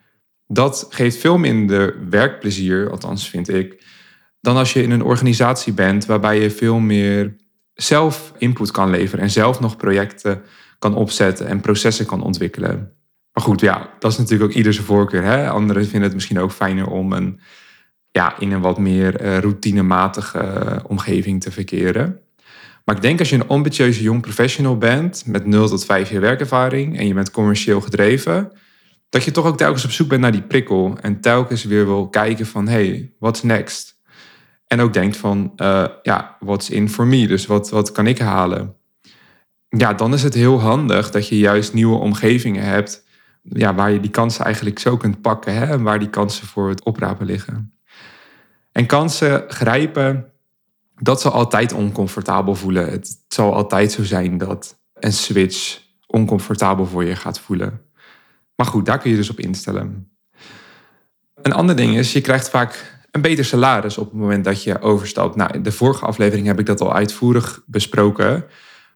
dat 0.54 0.88
geeft 0.90 1.18
veel 1.18 1.38
minder 1.38 2.10
werkplezier, 2.10 2.90
althans 2.90 3.30
vind 3.30 3.50
ik, 3.50 3.84
dan 4.42 4.56
als 4.56 4.74
je 4.74 4.84
in 4.84 4.92
een 4.92 5.04
organisatie 5.04 5.74
bent 5.74 6.06
waarbij 6.06 6.42
je 6.42 6.52
veel 6.52 6.80
meer 6.80 7.36
zelf 7.74 8.34
input 8.38 8.72
kan 8.72 8.90
leveren 8.90 9.24
en 9.24 9.32
zelf 9.32 9.60
nog 9.60 9.78
projecten 9.78 10.42
kan 10.80 10.96
opzetten 10.96 11.48
en 11.48 11.60
processen 11.60 12.06
kan 12.06 12.24
ontwikkelen. 12.24 12.94
Maar 13.34 13.44
goed, 13.44 13.60
ja, 13.60 13.90
dat 14.00 14.12
is 14.12 14.18
natuurlijk 14.18 14.50
ook 14.50 14.58
ieder 14.58 14.74
zijn 14.74 14.86
voorkeur. 14.86 15.24
Hè? 15.24 15.50
Anderen 15.50 15.84
vinden 15.84 16.02
het 16.02 16.14
misschien 16.14 16.40
ook 16.40 16.52
fijner 16.52 16.88
om 16.88 17.14
een, 17.14 17.40
ja, 18.12 18.40
in 18.40 18.52
een 18.52 18.62
wat 18.62 18.78
meer 18.78 19.22
uh, 19.22 19.38
routinematige 19.38 20.38
uh, 20.40 20.78
omgeving 20.88 21.42
te 21.42 21.52
verkeren. 21.52 22.20
Maar 22.86 22.96
ik 22.96 23.02
denk 23.02 23.20
als 23.20 23.30
je 23.30 23.36
een 23.36 23.48
ambitieuze 23.48 24.02
jong 24.02 24.22
professional 24.22 24.78
bent 24.78 25.24
met 25.26 25.46
0 25.46 25.68
tot 25.68 25.86
5 25.86 26.10
jaar 26.10 26.22
werkervaring 26.22 26.98
en 26.98 27.08
je 27.08 27.14
bent 27.14 27.32
commercieel 27.32 27.82
gedreven, 27.82 28.52
dat 29.12 29.24
je 29.24 29.32
toch 29.32 29.46
ook 29.46 29.58
telkens 29.58 29.86
op 29.86 29.92
zoek 29.92 30.08
bent 30.08 30.22
naar 30.22 30.32
die 30.32 30.42
prikkel. 30.42 30.98
En 31.02 31.22
telkens 31.22 31.64
weer 31.64 31.86
wil 31.86 32.10
kijken 32.10 32.46
van, 32.46 32.68
hey, 32.68 33.14
what's 33.20 33.44
next? 33.44 34.00
En 34.68 34.80
ook 34.80 34.94
denkt 34.94 35.18
van, 35.18 35.54
uh, 35.56 35.88
ja, 36.02 36.38
what's 36.40 36.70
in 36.70 36.90
for 36.90 37.08
me? 37.08 37.28
Dus 37.28 37.46
wat, 37.46 37.70
wat 37.70 37.92
kan 37.92 38.08
ik 38.08 38.20
halen? 38.20 38.76
Ja, 39.70 39.94
dan 39.94 40.14
is 40.14 40.24
het 40.24 40.34
heel 40.34 40.60
handig 40.60 41.12
dat 41.12 41.28
je 41.28 41.38
juist 41.38 41.74
nieuwe 41.74 41.98
omgevingen 41.98 42.64
hebt... 42.64 43.10
Ja, 43.44 43.76
waar 43.76 43.92
je 43.92 44.00
die 44.00 44.12
kansen 44.12 44.46
eigenlijk 44.46 44.80
zo 44.80 44.98
kunt 44.98 45.22
pakken. 45.22 45.54
Hè? 45.54 45.66
En 45.66 45.84
waar 45.84 46.00
die 46.00 46.10
kansen 46.10 46.48
voor 46.48 46.70
het 46.70 46.84
oprapen 46.84 47.26
liggen. 47.26 47.74
En 48.72 48.86
kansen 48.86 49.44
grijpen, 49.48 50.32
dat 50.96 51.22
zal 51.22 51.32
altijd 51.32 51.74
oncomfortabel 51.74 52.56
voelen. 52.56 52.90
Het 52.90 53.18
zal 53.28 53.54
altijd 53.54 53.92
zo 53.92 54.04
zijn 54.04 54.38
dat 54.38 54.80
een 54.94 55.14
switch 55.14 55.82
oncomfortabel 56.08 56.86
voor 56.86 57.04
je 57.04 57.16
gaat 57.16 57.40
voelen. 57.40 57.82
Maar 58.62 58.70
goed, 58.70 58.86
daar 58.86 59.00
kun 59.00 59.10
je 59.10 59.16
dus 59.16 59.30
op 59.30 59.40
instellen. 59.40 60.12
Een 61.42 61.54
ander 61.54 61.76
ding 61.76 61.98
is, 61.98 62.14
je 62.14 62.22
krijgt 62.22 62.50
vaak 62.50 63.00
een 63.12 63.22
beter 63.22 63.46
salaris 63.46 63.98
op 63.98 64.12
het 64.12 64.20
moment 64.20 64.44
dat 64.44 64.64
je 64.64 64.82
overstapt. 64.82 65.36
Nou, 65.36 65.54
in 65.54 65.64
de 65.64 65.72
vorige 65.72 66.06
aflevering 66.06 66.48
heb 66.48 66.60
ik 66.60 66.66
dat 66.66 66.82
al 66.82 66.94
uitvoerig 66.94 67.64
besproken. 67.66 68.46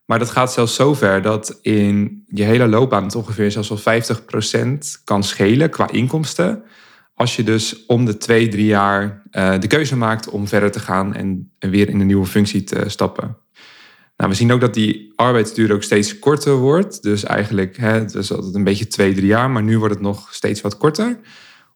Maar 0.06 0.20
dat 0.20 0.30
gaat 0.30 0.54
zelfs 0.54 0.76
zo 0.76 0.94
ver 0.94 1.22
dat 1.22 1.60
in 1.62 2.24
je 2.28 2.44
hele 2.44 2.68
loopbaan 2.68 3.04
het 3.04 3.16
ongeveer 3.16 3.52
zelfs 3.52 3.84
wel 3.84 4.02
50% 4.02 5.04
kan 5.04 5.24
schelen 5.24 5.70
qua 5.70 5.92
inkomsten. 5.92 6.64
Als 7.14 7.36
je 7.36 7.44
dus 7.44 7.86
om 7.86 8.06
de 8.06 8.18
twee, 8.18 8.48
drie 8.48 8.66
jaar 8.66 9.22
uh, 9.32 9.60
de 9.60 9.68
keuze 9.68 9.98
maakt 9.98 10.30
om 10.30 10.48
verder 10.48 10.72
te 10.72 10.80
gaan 10.80 11.14
en, 11.14 11.52
en 11.60 11.70
weer 11.70 11.90
in 11.90 12.00
een 12.00 12.08
nieuwe 12.08 12.26
functie 12.26 12.64
te 12.64 12.84
stappen. 12.88 13.38
Nou, 14.18 14.30
we 14.30 14.36
zien 14.36 14.52
ook 14.52 14.62
dat 14.62 14.74
die 14.74 15.14
arbeidsduur 15.16 15.74
ook 15.74 15.84
steeds 15.84 16.20
korter 16.20 16.56
wordt. 16.56 17.04
Dus 17.04 17.24
eigenlijk, 17.24 17.78
hè, 17.78 17.92
het 17.92 18.16
is 18.16 18.32
altijd 18.32 18.56
een 18.56 18.64
beetje 18.64 18.88
twee, 18.88 19.14
drie 19.14 19.28
jaar, 19.28 19.50
maar 19.50 19.64
nu 19.64 19.78
wordt 19.80 19.94
het 19.94 20.04
nog 20.04 20.34
steeds 20.34 20.62
wat 20.62 20.78
korter. 20.78 21.20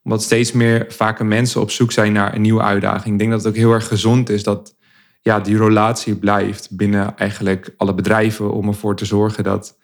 Omdat 0.03 0.23
steeds 0.23 0.51
meer 0.51 0.85
vaker 0.89 1.25
mensen 1.25 1.61
op 1.61 1.71
zoek 1.71 1.91
zijn 1.91 2.13
naar 2.13 2.35
een 2.35 2.41
nieuwe 2.41 2.61
uitdaging. 2.61 3.13
Ik 3.13 3.19
denk 3.19 3.31
dat 3.31 3.39
het 3.39 3.49
ook 3.49 3.59
heel 3.59 3.73
erg 3.73 3.87
gezond 3.87 4.29
is 4.29 4.43
dat 4.43 4.75
ja, 5.21 5.39
die 5.39 5.57
relatie 5.57 6.15
blijft 6.15 6.75
binnen 6.75 7.17
eigenlijk 7.17 7.73
alle 7.77 7.93
bedrijven 7.93 8.51
om 8.51 8.67
ervoor 8.67 8.95
te 8.95 9.05
zorgen 9.05 9.43
dat 9.43 9.77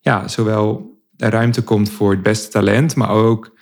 ja, 0.00 0.28
zowel 0.28 0.98
er 1.16 1.30
ruimte 1.30 1.62
komt 1.62 1.90
voor 1.90 2.10
het 2.10 2.22
beste 2.22 2.50
talent, 2.50 2.96
maar 2.96 3.10
ook 3.10 3.56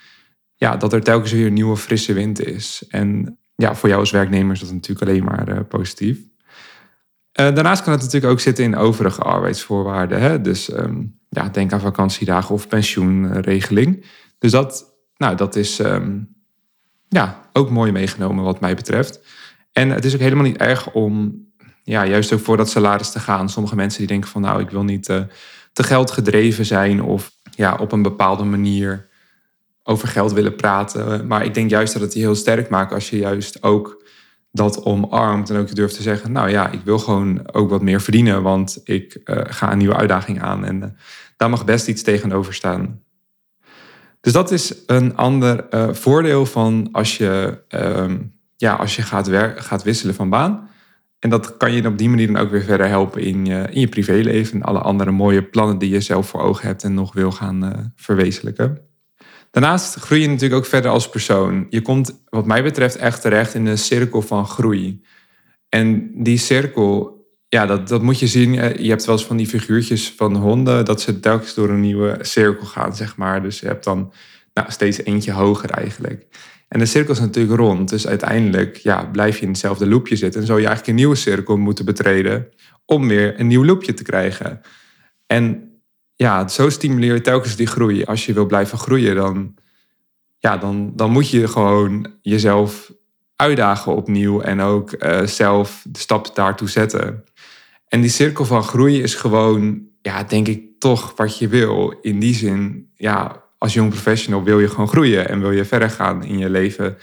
ja, 0.55 0.77
dat 0.77 0.93
er 0.93 1.03
telkens 1.03 1.33
weer 1.33 1.47
een 1.47 1.53
nieuwe 1.53 1.77
frisse 1.77 2.13
wind 2.13 2.47
is. 2.47 2.85
En 2.89 3.39
ja, 3.55 3.75
voor 3.75 3.89
jou 3.89 4.01
als 4.01 4.11
werknemer 4.11 4.53
is 4.53 4.61
dat 4.61 4.73
natuurlijk 4.73 5.09
alleen 5.09 5.25
maar 5.25 5.49
uh, 5.49 5.59
positief. 5.69 6.19
Uh, 7.41 7.55
daarnaast 7.55 7.83
kan 7.83 7.93
het 7.93 8.03
natuurlijk 8.03 8.33
ook 8.33 8.41
zitten 8.41 8.65
in 8.65 8.77
overige 8.77 9.23
arbeidsvoorwaarden. 9.23 10.21
Hè? 10.21 10.41
Dus 10.41 10.73
um, 10.73 11.19
ja, 11.29 11.49
denk 11.49 11.73
aan 11.73 11.81
vakantiedagen 11.81 12.55
of 12.55 12.69
pensioenregeling. 12.69 14.05
Dus 14.39 14.51
dat, 14.51 14.95
nou, 15.17 15.37
dat 15.37 15.57
is 15.57 15.79
um, 15.79 16.35
ja, 17.09 17.41
ook 17.53 17.71
mooi 17.71 17.93
meegenomen 17.93 18.45
wat 18.45 18.61
mij 18.61 18.75
betreft. 18.75 19.21
En 19.73 19.91
het 19.91 20.05
is 20.05 20.15
ook 20.15 20.21
helemaal 20.21 20.45
niet 20.45 20.57
erg 20.57 20.93
om 20.93 21.45
ja, 21.83 22.07
juist 22.07 22.33
ook 22.33 22.41
voor 22.41 22.57
dat 22.57 22.71
salaris 22.71 23.11
te 23.11 23.21
gaan. 23.21 23.49
Sommige 23.49 23.77
mensen 23.77 23.99
die 23.99 24.09
denken 24.09 24.31
van 24.31 24.41
nou, 24.41 24.61
ik 24.61 24.71
wil 24.71 24.85
niet 24.85 25.09
uh, 25.09 25.23
te 25.73 25.83
geld 25.83 26.11
gedreven 26.11 26.65
zijn 26.65 27.03
of 27.03 27.31
ja, 27.51 27.75
op 27.75 27.93
een 27.93 28.03
bepaalde 28.03 28.45
manier 28.45 29.09
over 29.83 30.09
geld 30.09 30.33
willen 30.33 30.57
praten. 30.57 31.27
Maar 31.27 31.45
ik 31.45 31.55
denk 31.55 31.71
juist 31.71 31.93
dat 31.93 32.03
het 32.03 32.13
je 32.13 32.19
heel 32.19 32.35
sterk 32.35 32.69
maakt 32.69 32.93
als 32.93 33.11
je 33.11 33.17
juist 33.17 33.63
ook 33.63 34.03
dat 34.53 34.85
omarmt 34.85 35.51
en 35.51 35.57
ook 35.57 35.75
durft 35.75 35.95
te 35.95 36.03
zeggen, 36.03 36.33
nou 36.33 36.51
ja, 36.51 36.71
ik 36.71 36.81
wil 36.85 36.99
gewoon 36.99 37.53
ook 37.53 37.71
wat 37.71 37.83
meer 37.83 38.01
verdienen, 38.01 38.43
want 38.43 38.81
ik 38.85 39.21
uh, 39.25 39.37
ga 39.45 39.73
een 39.73 39.79
nieuwe 39.79 39.97
uitdaging 39.97 40.43
aan 40.43 40.65
en 40.65 40.77
uh, 40.77 40.85
daar 41.37 41.51
mag 41.51 41.65
best 41.65 41.89
iets 41.89 42.03
tegenover 42.03 42.55
staan. 42.55 43.01
Dus 44.21 44.33
dat 44.33 44.51
is 44.51 44.75
een 44.87 45.17
ander 45.17 45.67
uh, 45.71 45.93
voordeel 45.93 46.47
van 46.47 46.89
als 46.93 47.17
je, 47.17 47.63
ehm, 47.69 48.19
ja, 48.57 48.75
als 48.75 48.97
je 48.97 49.03
gaat, 49.03 49.29
gaat 49.57 49.83
wisselen 49.83 50.15
van 50.15 50.31
baan. 50.31 50.71
En 51.19 51.31
dat 51.31 51.57
kan 51.57 51.73
je 51.73 51.87
op 51.87 51.99
die 51.99 52.09
manier 52.09 52.27
dan 52.27 52.37
ook 52.43 52.51
weer 52.51 52.63
verder 52.63 52.89
helpen 52.89 53.23
in 53.23 53.45
je, 53.47 53.67
in 53.71 53.81
je 53.81 53.89
privéleven 53.89 54.55
en 54.55 54.63
alle 54.63 54.79
andere 54.79 55.11
mooie 55.11 55.43
plannen 55.43 55.79
die 55.79 55.91
je 55.91 56.01
zelf 56.01 56.29
voor 56.29 56.41
ogen 56.41 56.67
hebt 56.67 56.85
en 56.85 56.95
nog 56.95 57.13
wil 57.13 57.33
gaan 57.33 57.93
verwezenlijken. 57.97 58.92
Daarnaast 59.53 59.95
groei 59.95 60.21
je 60.21 60.29
natuurlijk 60.29 60.55
ook 60.55 60.67
verder 60.67 60.91
als 60.91 61.09
persoon. 61.09 61.67
Je 61.71 61.83
komt, 61.83 62.23
wat 62.29 62.47
mij 62.47 62.63
betreft, 62.63 62.97
echt 62.97 63.21
terecht 63.21 63.55
in 63.55 63.67
een 63.67 63.79
cirkel 63.79 64.23
van 64.23 64.47
groei. 64.47 65.03
En 65.69 66.11
die 66.23 66.39
cirkel, 66.39 67.21
ja, 67.49 67.67
dat, 67.67 67.89
dat 67.89 68.03
moet 68.03 68.19
je 68.19 68.27
zien. 68.27 68.59
Eh, 68.59 68.77
je 68.77 68.89
hebt 68.89 69.05
wel 69.05 69.15
eens 69.15 69.27
van 69.27 69.37
die 69.37 69.47
figuurtjes 69.47 70.13
van 70.17 70.37
honden, 70.37 70.85
dat 70.85 71.01
ze 71.01 71.21
telkens 71.21 71.55
door 71.55 71.69
een 71.69 71.81
nieuwe 71.81 72.19
cirkel 72.21 72.67
gaan, 72.67 72.97
zeg 72.97 73.17
maar. 73.17 73.43
Dus 73.43 73.61
je 73.61 73.67
hebt 73.67 73.85
dan 73.85 74.13
nou, 74.55 74.71
steeds 74.71 75.03
eentje 75.05 75.33
hoger 75.33 75.71
eigenlijk. 75.71 76.27
En 76.69 76.79
de 76.79 76.87
cirkel 76.87 77.13
is 77.15 77.21
natuurlijk 77.21 77.59
rond, 77.59 77.89
dus 77.89 78.07
uiteindelijk 78.07 78.77
ja, 78.77 79.05
blijf 79.05 79.37
je 79.37 79.43
in 79.43 79.49
hetzelfde 79.49 79.87
loopje 79.87 80.17
zitten. 80.17 80.41
En 80.41 80.47
zou 80.47 80.61
je 80.61 80.67
eigenlijk 80.67 80.97
een 80.97 81.05
nieuwe 81.05 81.21
cirkel 81.21 81.57
moeten 81.57 81.85
betreden 81.85 82.49
om 82.85 83.09
weer 83.09 83.41
een 83.41 83.47
nieuw 83.47 83.65
loopje 83.65 83.95
te 83.95 84.03
krijgen. 84.03 84.61
En 85.27 85.72
ja, 86.23 86.49
zo 86.49 86.71
stimuleer 86.71 87.15
je 87.15 87.21
telkens 87.21 87.57
die 87.57 87.67
groei. 87.67 88.05
Als 88.05 88.27
je 88.27 88.33
wil 88.33 88.47
blijven 88.47 88.79
groeien, 88.79 89.15
dan, 89.15 89.55
ja, 90.39 90.57
dan, 90.57 90.93
dan 90.95 91.11
moet 91.11 91.31
je 91.31 91.49
gewoon 91.49 92.13
jezelf 92.21 92.93
uitdagen 93.37 93.95
opnieuw 93.95 94.41
en 94.41 94.61
ook 94.61 94.93
uh, 94.93 95.27
zelf 95.27 95.85
de 95.89 95.99
stap 95.99 96.35
daartoe 96.35 96.69
zetten. 96.69 97.25
En 97.89 98.01
die 98.01 98.11
cirkel 98.11 98.45
van 98.45 98.63
groei 98.63 99.03
is 99.03 99.15
gewoon, 99.15 99.83
ja, 100.03 100.23
denk 100.23 100.49
ik 100.49 100.63
toch 100.79 101.13
wat 101.17 101.39
je 101.39 101.49
wil. 101.49 101.99
In 102.01 102.19
die 102.19 102.35
zin, 102.35 102.91
ja, 102.95 103.43
als 103.59 103.75
jong 103.75 103.91
professional 103.91 104.43
wil 104.43 104.61
je 104.61 104.69
gewoon 104.69 104.89
groeien 104.89 105.29
en 105.29 105.41
wil 105.41 105.51
je 105.51 105.65
verder 105.65 105.91
gaan 105.91 106.25
in 106.25 106.39
je 106.39 106.51
leven. 106.51 106.97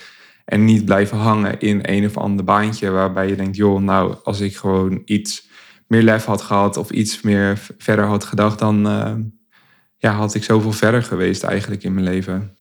En 0.46 0.66
niet 0.66 0.86
blijven 0.86 1.18
hangen 1.18 1.60
in 1.60 1.80
een 1.82 2.06
of 2.06 2.18
ander 2.18 2.46
baantje 2.46 2.90
waarbij 2.90 3.28
je 3.28 3.36
denkt, 3.36 3.56
joh, 3.56 3.82
nou, 3.82 4.16
als 4.24 4.40
ik 4.40 4.56
gewoon 4.56 5.02
iets 5.06 5.49
meer 5.90 6.02
lef 6.02 6.26
had 6.26 6.42
gehad 6.42 6.78
of 6.78 6.90
iets 6.90 7.22
meer 7.22 7.60
verder 7.78 8.06
had 8.06 8.24
gedacht, 8.24 8.60
dan 8.60 8.88
uh, 8.88 9.14
ja, 9.98 10.12
had 10.12 10.34
ik 10.34 10.44
zoveel 10.44 10.72
verder 10.72 11.04
geweest 11.04 11.44
eigenlijk 11.44 11.84
in 11.84 11.94
mijn 11.94 12.06
leven. 12.06 12.58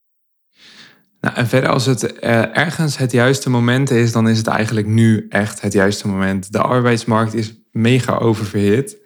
Nou, 1.21 1.35
en 1.37 1.47
verder, 1.47 1.71
als 1.71 1.87
het 1.87 2.03
uh, 2.03 2.57
ergens 2.57 2.97
het 2.97 3.13
juiste 3.13 3.51
moment 3.51 3.91
is, 3.91 4.13
dan 4.13 4.29
is 4.29 4.39
het 4.39 4.47
eigenlijk 4.47 4.87
nu 4.87 5.27
echt 5.29 5.61
het 5.61 5.73
juiste 5.73 6.09
moment. 6.09 6.53
De 6.53 6.61
arbeidsmarkt 6.61 7.35
is 7.35 7.55
mega 7.73 8.17
oververhit. 8.17 8.97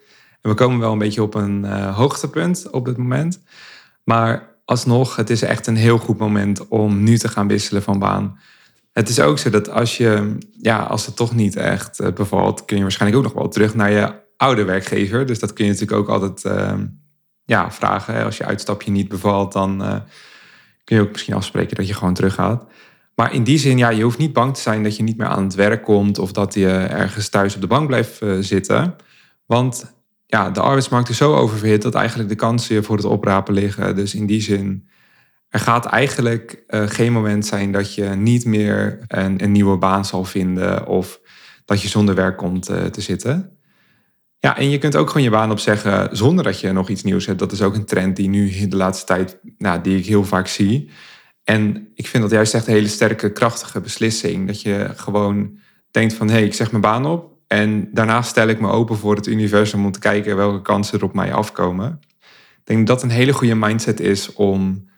En 0.41 0.49
we 0.49 0.55
komen 0.55 0.79
wel 0.79 0.91
een 0.91 0.97
beetje 0.97 1.23
op 1.23 1.33
een 1.33 1.63
uh, 1.63 1.97
hoogtepunt 1.97 2.69
op 2.69 2.85
dit 2.85 2.97
moment. 2.97 3.41
Maar 4.03 4.55
alsnog, 4.65 5.15
het 5.15 5.29
is 5.29 5.41
echt 5.41 5.67
een 5.67 5.75
heel 5.75 5.97
goed 5.97 6.17
moment 6.17 6.67
om 6.67 7.03
nu 7.03 7.17
te 7.17 7.27
gaan 7.27 7.47
wisselen 7.47 7.83
van 7.83 7.99
baan. 7.99 8.39
Het 8.93 9.09
is 9.09 9.19
ook 9.19 9.37
zo 9.37 9.49
dat 9.49 9.69
als 9.69 9.97
je, 9.97 10.37
ja, 10.51 10.79
als 10.79 11.05
het 11.05 11.15
toch 11.15 11.35
niet 11.35 11.55
echt 11.55 11.99
eh, 11.99 12.13
bevalt, 12.13 12.65
kun 12.65 12.75
je 12.75 12.81
waarschijnlijk 12.81 13.21
ook 13.21 13.33
nog 13.33 13.41
wel 13.41 13.51
terug 13.51 13.75
naar 13.75 13.91
je 13.91 14.13
oude 14.37 14.63
werkgever. 14.63 15.25
Dus 15.25 15.39
dat 15.39 15.53
kun 15.53 15.65
je 15.65 15.71
natuurlijk 15.71 15.99
ook 15.99 16.09
altijd 16.09 16.43
uh, 16.43 16.79
ja, 17.45 17.71
vragen. 17.71 18.23
Als 18.23 18.37
je 18.37 18.45
uitstapje 18.45 18.91
niet 18.91 19.07
bevalt, 19.07 19.53
dan 19.53 19.81
uh, 19.81 19.95
kun 20.83 20.95
je 20.95 21.01
ook 21.01 21.11
misschien 21.11 21.33
afspreken 21.33 21.75
dat 21.75 21.87
je 21.87 21.93
gewoon 21.93 22.13
teruggaat. 22.13 22.65
Maar 23.15 23.33
in 23.33 23.43
die 23.43 23.57
zin, 23.57 23.77
ja, 23.77 23.89
je 23.89 24.03
hoeft 24.03 24.17
niet 24.17 24.33
bang 24.33 24.55
te 24.55 24.61
zijn 24.61 24.83
dat 24.83 24.97
je 24.97 25.03
niet 25.03 25.17
meer 25.17 25.27
aan 25.27 25.43
het 25.43 25.55
werk 25.55 25.83
komt 25.83 26.19
of 26.19 26.31
dat 26.31 26.53
je 26.53 26.69
ergens 26.69 27.29
thuis 27.29 27.55
op 27.55 27.61
de 27.61 27.67
bank 27.67 27.87
blijft 27.87 28.21
uh, 28.21 28.37
zitten. 28.39 28.95
Want 29.45 29.93
ja, 30.25 30.49
de 30.49 30.59
arbeidsmarkt 30.59 31.09
is 31.09 31.17
zo 31.17 31.35
oververhit 31.35 31.81
dat 31.81 31.95
eigenlijk 31.95 32.29
de 32.29 32.35
kansen 32.35 32.83
voor 32.83 32.95
het 32.95 33.05
oprapen 33.05 33.53
liggen. 33.53 33.95
Dus 33.95 34.15
in 34.15 34.25
die 34.25 34.41
zin 34.41 34.87
er 35.53 35.59
gaat 35.59 35.85
eigenlijk 35.85 36.63
uh, 36.67 36.83
geen 36.87 37.13
moment 37.13 37.45
zijn 37.45 37.71
dat 37.71 37.95
je 37.95 38.03
niet 38.03 38.45
meer 38.45 38.99
een, 39.07 39.43
een, 39.43 39.51
nieuwe 39.51 39.77
baan 39.77 40.05
zal 40.05 40.23
vinden 40.23 40.87
of 40.87 41.19
dat 41.65 41.81
je 41.81 41.87
zonder 41.87 42.15
werk 42.15 42.37
komt 42.37 42.69
uh, 42.69 42.83
te 42.83 43.01
zitten. 43.01 43.57
Ja, 44.39 44.57
en 44.57 44.69
je 44.69 44.77
kunt 44.77 44.95
ook 44.95 45.07
gewoon 45.07 45.23
je 45.23 45.29
baan 45.29 45.51
opzeggen 45.51 46.17
zonder 46.17 46.43
dat 46.43 46.59
je 46.59 46.71
nog 46.71 46.89
iets 46.89 47.03
nieuws 47.03 47.25
hebt. 47.25 47.39
Dat 47.39 47.51
is 47.51 47.61
ook 47.61 47.75
een 47.75 47.85
trend 47.85 48.15
die 48.15 48.29
nu 48.29 48.67
de 48.67 48.75
laatste 48.75 49.05
tijd, 49.05 49.39
nou, 49.57 49.81
die 49.81 49.97
ik 49.97 50.05
heel 50.05 50.23
vaak 50.23 50.47
zie. 50.47 50.89
En 51.43 51.87
ik 51.93 52.07
vind 52.07 52.23
dat 52.23 52.31
juist 52.31 52.53
echt 52.53 52.67
een 52.67 52.73
hele 52.73 52.87
sterke, 52.87 53.31
krachtige 53.31 53.81
beslissing. 53.81 54.47
Dat 54.47 54.61
je 54.61 54.89
gewoon 54.95 55.57
denkt 55.91 56.13
van, 56.13 56.27
hé, 56.27 56.33
hey, 56.33 56.43
ik 56.43 56.53
zeg 56.53 56.69
mijn 56.69 56.81
baan 56.81 57.05
op. 57.05 57.31
En 57.47 57.89
daarna 57.91 58.21
stel 58.21 58.47
ik 58.47 58.59
me 58.59 58.69
open 58.69 58.97
voor 58.97 59.15
het 59.15 59.27
universum 59.27 59.85
om 59.85 59.91
te 59.91 59.99
kijken 59.99 60.35
welke 60.35 60.61
kansen 60.61 60.99
er 60.99 61.05
op 61.05 61.13
mij 61.13 61.33
afkomen. 61.33 61.99
Ik 62.55 62.61
denk 62.63 62.87
dat 62.87 62.87
dat 62.87 63.03
een 63.03 63.15
hele 63.15 63.33
goede 63.33 63.55
mindset 63.55 63.99
is 63.99 64.33
om 64.33 64.91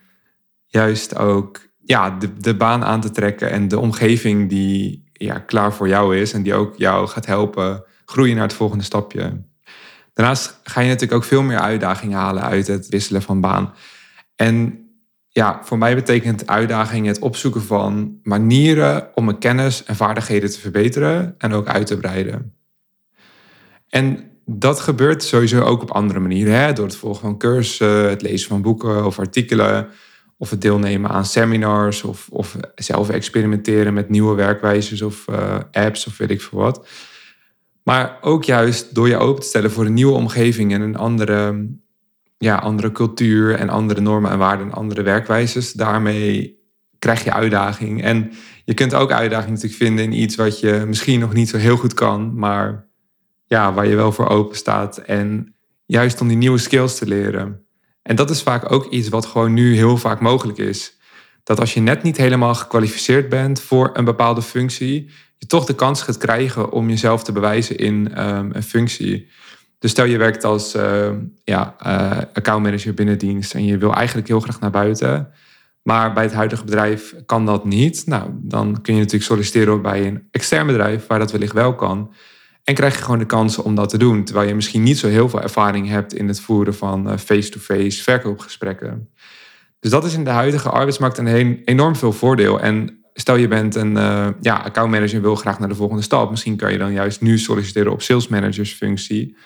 juist 0.76 1.18
ook 1.18 1.68
ja, 1.84 2.10
de, 2.10 2.38
de 2.38 2.56
baan 2.56 2.84
aan 2.84 3.02
te 3.02 3.12
trekken 3.12 3.52
en 3.52 3.68
de 3.68 3.80
omgeving 3.80 4.50
die 4.50 5.10
ja, 5.14 5.40
klaar 5.40 5.74
voor 5.74 5.88
jou 5.88 6.18
is 6.18 6.34
en 6.34 6.44
die 6.44 6.54
ook 6.54 6.76
jou 6.78 7.08
gaat 7.08 7.26
helpen 7.26 7.84
groeien 8.06 8.36
naar 8.36 8.48
het 8.48 8.54
volgende 8.54 8.84
stapje. 8.84 9.44
Daarnaast 10.14 10.60
ga 10.64 10.82
je 10.82 10.88
natuurlijk 10.88 11.14
ook 11.14 11.24
veel 11.24 11.42
meer 11.42 11.60
uitdagingen 11.60 12.18
halen 12.18 12.44
uit 12.44 12.68
het 12.68 12.88
wisselen 12.88 13.22
van 13.22 13.42
baan. 13.42 13.74
En 14.36 14.80
ja, 15.30 15.62
voor 15.64 15.78
mij 15.78 15.96
betekent 15.96 16.48
uitdaging 16.48 17.08
het 17.08 17.20
opzoeken 17.20 17.62
van 17.62 18.20
manieren 18.24 19.10
om 19.14 19.26
mijn 19.26 19.40
kennis 19.40 19.84
en 19.84 19.96
vaardigheden 19.96 20.52
te 20.52 20.60
verbeteren 20.60 21.36
en 21.38 21.54
ook 21.54 21.68
uit 21.68 21.88
te 21.88 21.98
breiden. 21.98 22.54
En 23.90 24.32
dat 24.46 24.80
gebeurt 24.80 25.24
sowieso 25.24 25.62
ook 25.62 25.82
op 25.82 25.92
andere 25.92 26.20
manieren. 26.20 26.54
Hè? 26.54 26.74
Door 26.74 26.86
het 26.86 26.96
volgen 26.96 27.22
van 27.22 27.38
cursussen, 27.38 28.10
het 28.10 28.22
lezen 28.22 28.48
van 28.48 28.62
boeken 28.62 29.06
of 29.06 29.20
artikelen 29.20 29.88
Of 30.38 30.50
het 30.50 30.62
deelnemen 30.62 31.10
aan 31.10 31.26
seminars 31.26 32.04
of, 32.04 32.28
of 32.30 32.56
zelf 32.76 33.10
experimenteren 33.10 33.94
met 33.94 34.10
nieuwe 34.10 34.36
werkwijzes 34.36 35.02
of 35.02 35.26
uh, 35.30 35.58
apps 35.72 36.08
of 36.08 36.18
weet 36.18 36.32
ik 36.32 36.42
veel 36.42 36.60
wat. 36.60 36.88
Maar 37.84 38.18
ook 38.22 38.44
juist 38.44 38.96
door 38.96 39.08
je 39.08 39.18
open 39.18 39.42
te 39.42 39.48
stellen 39.48 39.72
voor 39.72 39.86
een 39.86 39.94
nieuwe 39.94 40.14
omgeving 40.14 40.74
en 40.74 40.82
een 40.82 40.96
andere, 40.96 41.70
ja, 42.38 42.56
andere 42.56 42.92
cultuur 42.92 43.56
en 43.56 43.70
andere 43.70 44.02
normen 44.02 44.32
en 44.32 44.38
waarden 44.38 44.66
en 44.66 44.74
andere 44.74 45.02
werkwijzes. 45.02 45.72
Daarmee 45.72 46.60
krijg 47.00 47.24
je 47.24 47.34
uitdaging. 47.34 48.04
En 48.04 48.32
je 48.64 48.74
kunt 48.74 48.94
ook 48.94 49.12
uitdaging 49.12 49.50
natuurlijk 49.50 49.82
vinden 49.82 50.06
in 50.06 50.22
iets 50.22 50.36
wat 50.36 50.60
je 50.60 50.84
misschien 50.88 51.20
nog 51.20 51.34
niet 51.34 51.50
zo 51.50 51.58
heel 51.58 51.78
goed 51.78 51.94
kan, 51.94 52.36
maar 52.36 52.88
ja, 53.46 53.74
waar 53.74 53.88
je 53.88 53.96
wel 53.96 54.12
voor 54.12 54.28
open 54.30 54.58
staat. 54.58 54.98
En 54.98 55.56
juist 55.86 56.22
om 56.22 56.28
die 56.28 56.38
nieuwe 56.38 56.58
skills 56.58 56.98
te 56.98 57.08
leren. 57.08 57.65
En 58.06 58.16
dat 58.16 58.30
is 58.30 58.42
vaak 58.42 58.72
ook 58.72 58.86
iets 58.86 59.10
wat 59.10 59.26
gewoon 59.26 59.54
nu 59.54 59.76
heel 59.76 59.98
vaak 59.98 60.20
mogelijk 60.20 60.58
is. 60.58 60.98
Dat 61.44 61.60
als 61.60 61.74
je 61.74 61.80
net 61.80 62.04
niet 62.04 62.18
helemaal 62.18 62.56
gekwalificeerd 62.56 63.30
bent 63.30 63.62
voor 63.62 63.90
een 63.94 64.06
bepaalde 64.06 64.42
functie, 64.42 65.10
je 65.38 65.46
toch 65.46 65.66
de 65.66 65.76
kans 65.76 66.02
gaat 66.02 66.18
krijgen 66.18 66.72
om 66.72 66.90
jezelf 66.90 67.24
te 67.24 67.32
bewijzen 67.32 67.78
in 67.78 68.14
ehm, 68.14 68.50
een 68.52 68.64
functie. 68.64 69.30
Dus 69.80 69.92
stel 69.92 70.06
je 70.06 70.18
werkt 70.18 70.44
als 70.44 70.76
uh, 70.76 71.10
ja, 71.44 71.76
uh, 71.86 72.18
accountmanager 72.34 72.94
binnen 72.94 73.18
dienst 73.18 73.54
en 73.54 73.66
je 73.66 73.78
wil 73.78 73.94
eigenlijk 73.94 74.28
heel 74.28 74.40
graag 74.40 74.60
naar 74.60 74.72
buiten. 74.72 75.32
Maar 75.82 76.14
bij 76.14 76.24
het 76.24 76.34
huidige 76.34 76.64
bedrijf 76.64 77.16
kan 77.26 77.46
dat 77.46 77.66
niet. 77.66 78.04
Nou, 78.06 78.30
dan 78.34 78.82
kun 78.82 78.94
je 78.94 79.00
natuurlijk 79.00 79.30
solliciteren 79.30 79.82
bij 79.82 80.08
een 80.08 80.28
extern 80.32 80.68
bedrijf 80.68 81.08
waar 81.08 81.20
dat 81.20 81.32
wellicht 81.32 81.54
wel 81.54 81.76
kan. 81.76 82.14
En 82.66 82.74
krijg 82.74 82.96
je 82.96 83.04
gewoon 83.04 83.20
de 83.20 83.26
kans 83.26 83.58
om 83.58 83.76
dat 83.76 83.90
te 83.90 83.98
doen. 83.98 84.24
Terwijl 84.24 84.48
je 84.48 84.56
misschien 84.56 84.84
niet 84.84 84.98
zo 84.98 85.08
heel 85.08 85.30
veel 85.30 85.42
ervaring 85.42 85.88
hebt 85.88 86.14
in 86.14 86.28
het 86.28 86.40
voeren 86.40 86.76
van 86.76 87.10
eh, 87.10 87.18
face-to-face 87.18 88.04
verkoopgesprekken. 88.04 89.10
Dus 89.80 89.92
dat 89.92 90.06
is 90.06 90.14
in 90.14 90.24
de 90.24 90.30
huidige 90.30 90.70
arbeidsmarkt 90.70 91.18
een 91.18 91.62
enorm 91.66 91.96
veel 91.96 92.12
voordeel. 92.12 92.60
En 92.60 93.00
stel 93.14 93.36
je 93.36 93.48
bent 93.48 93.76
een 93.76 93.92
uh, 93.92 94.28
ja, 94.42 94.56
accountmanager 94.56 95.16
en 95.16 95.22
wil 95.22 95.36
graag 95.36 95.60
naar 95.60 95.68
de 95.68 95.76
volgende 95.76 96.02
stap. 96.02 96.30
Misschien 96.30 96.56
kan 96.56 96.72
je 96.72 96.78
dan 96.78 96.92
juist 96.92 97.22
nu 97.22 97.38
solliciteren 97.38 97.92
op 97.92 98.02
salesmanagersfunctie. 98.02 99.38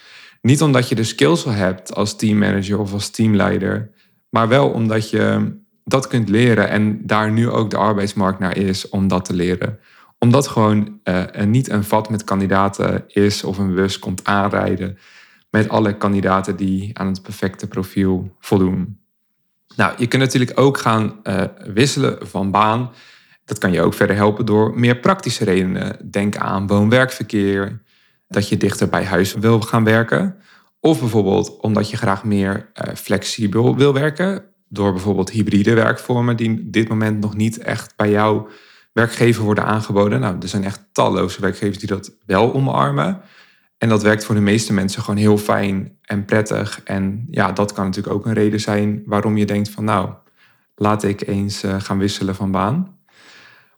Niet 0.42 0.62
omdat 0.62 0.90
je 0.90 0.96
de 0.96 1.04
skills 1.04 1.46
al 1.46 1.52
hebt 1.52 1.96
als 1.96 2.16
teammanager 2.16 2.80
of 2.80 2.94
als 2.94 3.10
teamleider. 3.10 3.90
Maar 4.30 4.48
wel 4.48 4.70
omdat 4.70 5.10
je 5.10 5.54
dat 5.84 6.08
kunt 6.08 6.30
leren 6.30 6.70
en 6.70 7.06
daar 7.06 7.32
nu 7.32 7.50
ook 7.50 7.70
de 7.70 7.78
arbeidsmarkt 7.78 8.40
naar 8.40 8.58
is 8.58 8.90
om 8.90 9.08
dat 9.08 9.26
te 9.26 9.34
leren 9.34 9.80
omdat 10.20 10.48
gewoon 10.48 11.00
uh, 11.04 11.24
niet 11.46 11.70
een 11.70 11.84
vat 11.84 12.10
met 12.10 12.24
kandidaten 12.24 13.04
is 13.08 13.44
of 13.44 13.58
een 13.58 13.74
bus 13.74 14.00
komt 14.00 14.24
aanrijden 14.24 14.98
met 15.50 15.70
alle 15.70 15.98
kandidaten 15.98 16.56
die 16.56 16.98
aan 16.98 17.08
het 17.08 17.22
perfecte 17.22 17.68
profiel 17.68 18.36
voldoen. 18.40 19.00
Nou, 19.76 19.94
je 19.98 20.08
kunt 20.08 20.22
natuurlijk 20.22 20.60
ook 20.60 20.78
gaan 20.78 21.20
uh, 21.24 21.44
wisselen 21.74 22.28
van 22.28 22.52
baan. 22.52 22.92
Dat 23.46 23.58
kan 23.58 23.72
je 23.72 23.82
ook 23.82 23.94
verder 23.94 24.16
helpen 24.16 24.46
door 24.46 24.80
meer 24.80 24.98
praktische 24.98 25.44
redenen. 25.44 26.12
Denk 26.12 26.38
aan 26.38 26.68
woon-werkverkeer, 26.68 27.82
dat 28.28 28.50
je 28.50 28.58
dichter 28.58 28.90
bij 28.90 29.06
huis 29.06 29.34
wil 29.34 29.62
gaan 29.62 29.84
werken. 29.84 30.36
Of 30.80 31.00
bijvoorbeeld 31.00 31.58
omdat 31.60 31.90
je 31.90 31.98
graag 31.98 32.24
meer 32.24 32.56
uh, 32.56 32.96
flexibel 32.96 33.76
wil 33.76 33.94
werken. 33.94 34.44
Door 34.68 34.92
bijvoorbeeld 34.92 35.30
hybride 35.30 35.74
werkvormen 35.74 36.36
die 36.36 36.70
dit 36.70 36.90
moment 36.90 37.20
nog 37.20 37.36
niet 37.36 37.58
echt 37.58 37.94
bij 37.96 38.10
jou 38.10 38.50
werkgever 39.00 39.44
worden 39.44 39.65
aangeboden. 39.65 40.20
Nou, 40.20 40.36
er 40.41 40.48
zijn 40.48 40.63
echt 40.63 40.89
talloze 40.91 41.41
werkgevers 41.41 41.77
die 41.77 41.88
dat 41.88 42.12
wel 42.25 42.53
omarmen. 42.53 43.22
En 43.77 43.89
dat 43.89 44.03
werkt 44.03 44.25
voor 44.25 44.36
de 44.36 44.41
meeste 44.41 44.74
mensen 44.74 45.01
gewoon 45.01 45.20
heel 45.20 45.38
fijn 45.38 45.98
en 46.01 46.25
prettig. 46.25 46.82
En 46.84 47.27
ja, 47.32 47.51
dat 47.51 47.74
kan 47.74 47.86
natuurlijk 47.86 48.15
ook 48.15 48.25
een 48.25 48.34
reden 48.34 48.60
zijn 48.60 49.03
waarom 49.06 49.38
je 49.38 49.46
denkt 49.46 49.70
van 49.70 49.84
nou, 49.84 50.10
laat 50.75 51.03
ik 51.03 51.27
eens 51.27 51.63
eh, 51.63 51.82
gaan 51.82 51.98
wisselen 51.98 52.36
van 52.36 52.51
baan. 52.51 52.98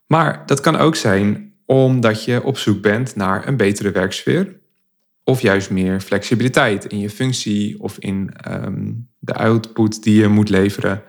Maar 0.06 0.42
dat 0.46 0.60
kan 0.60 0.76
ook 0.76 0.96
zijn 0.96 1.52
omdat 1.66 2.24
je 2.24 2.42
op 2.42 2.58
zoek 2.58 2.82
bent 2.82 3.16
naar 3.16 3.48
een 3.48 3.56
betere 3.56 3.90
werksfeer. 3.90 4.60
Of 5.24 5.40
juist 5.40 5.70
meer 5.70 6.00
flexibiliteit 6.00 6.84
in 6.84 6.98
je 6.98 7.10
functie 7.10 7.80
of 7.80 7.98
in 7.98 8.30
ehm, 8.36 8.92
de 9.18 9.34
output 9.34 10.02
die 10.02 10.20
je 10.20 10.28
moet 10.28 10.48
leveren. 10.48 11.02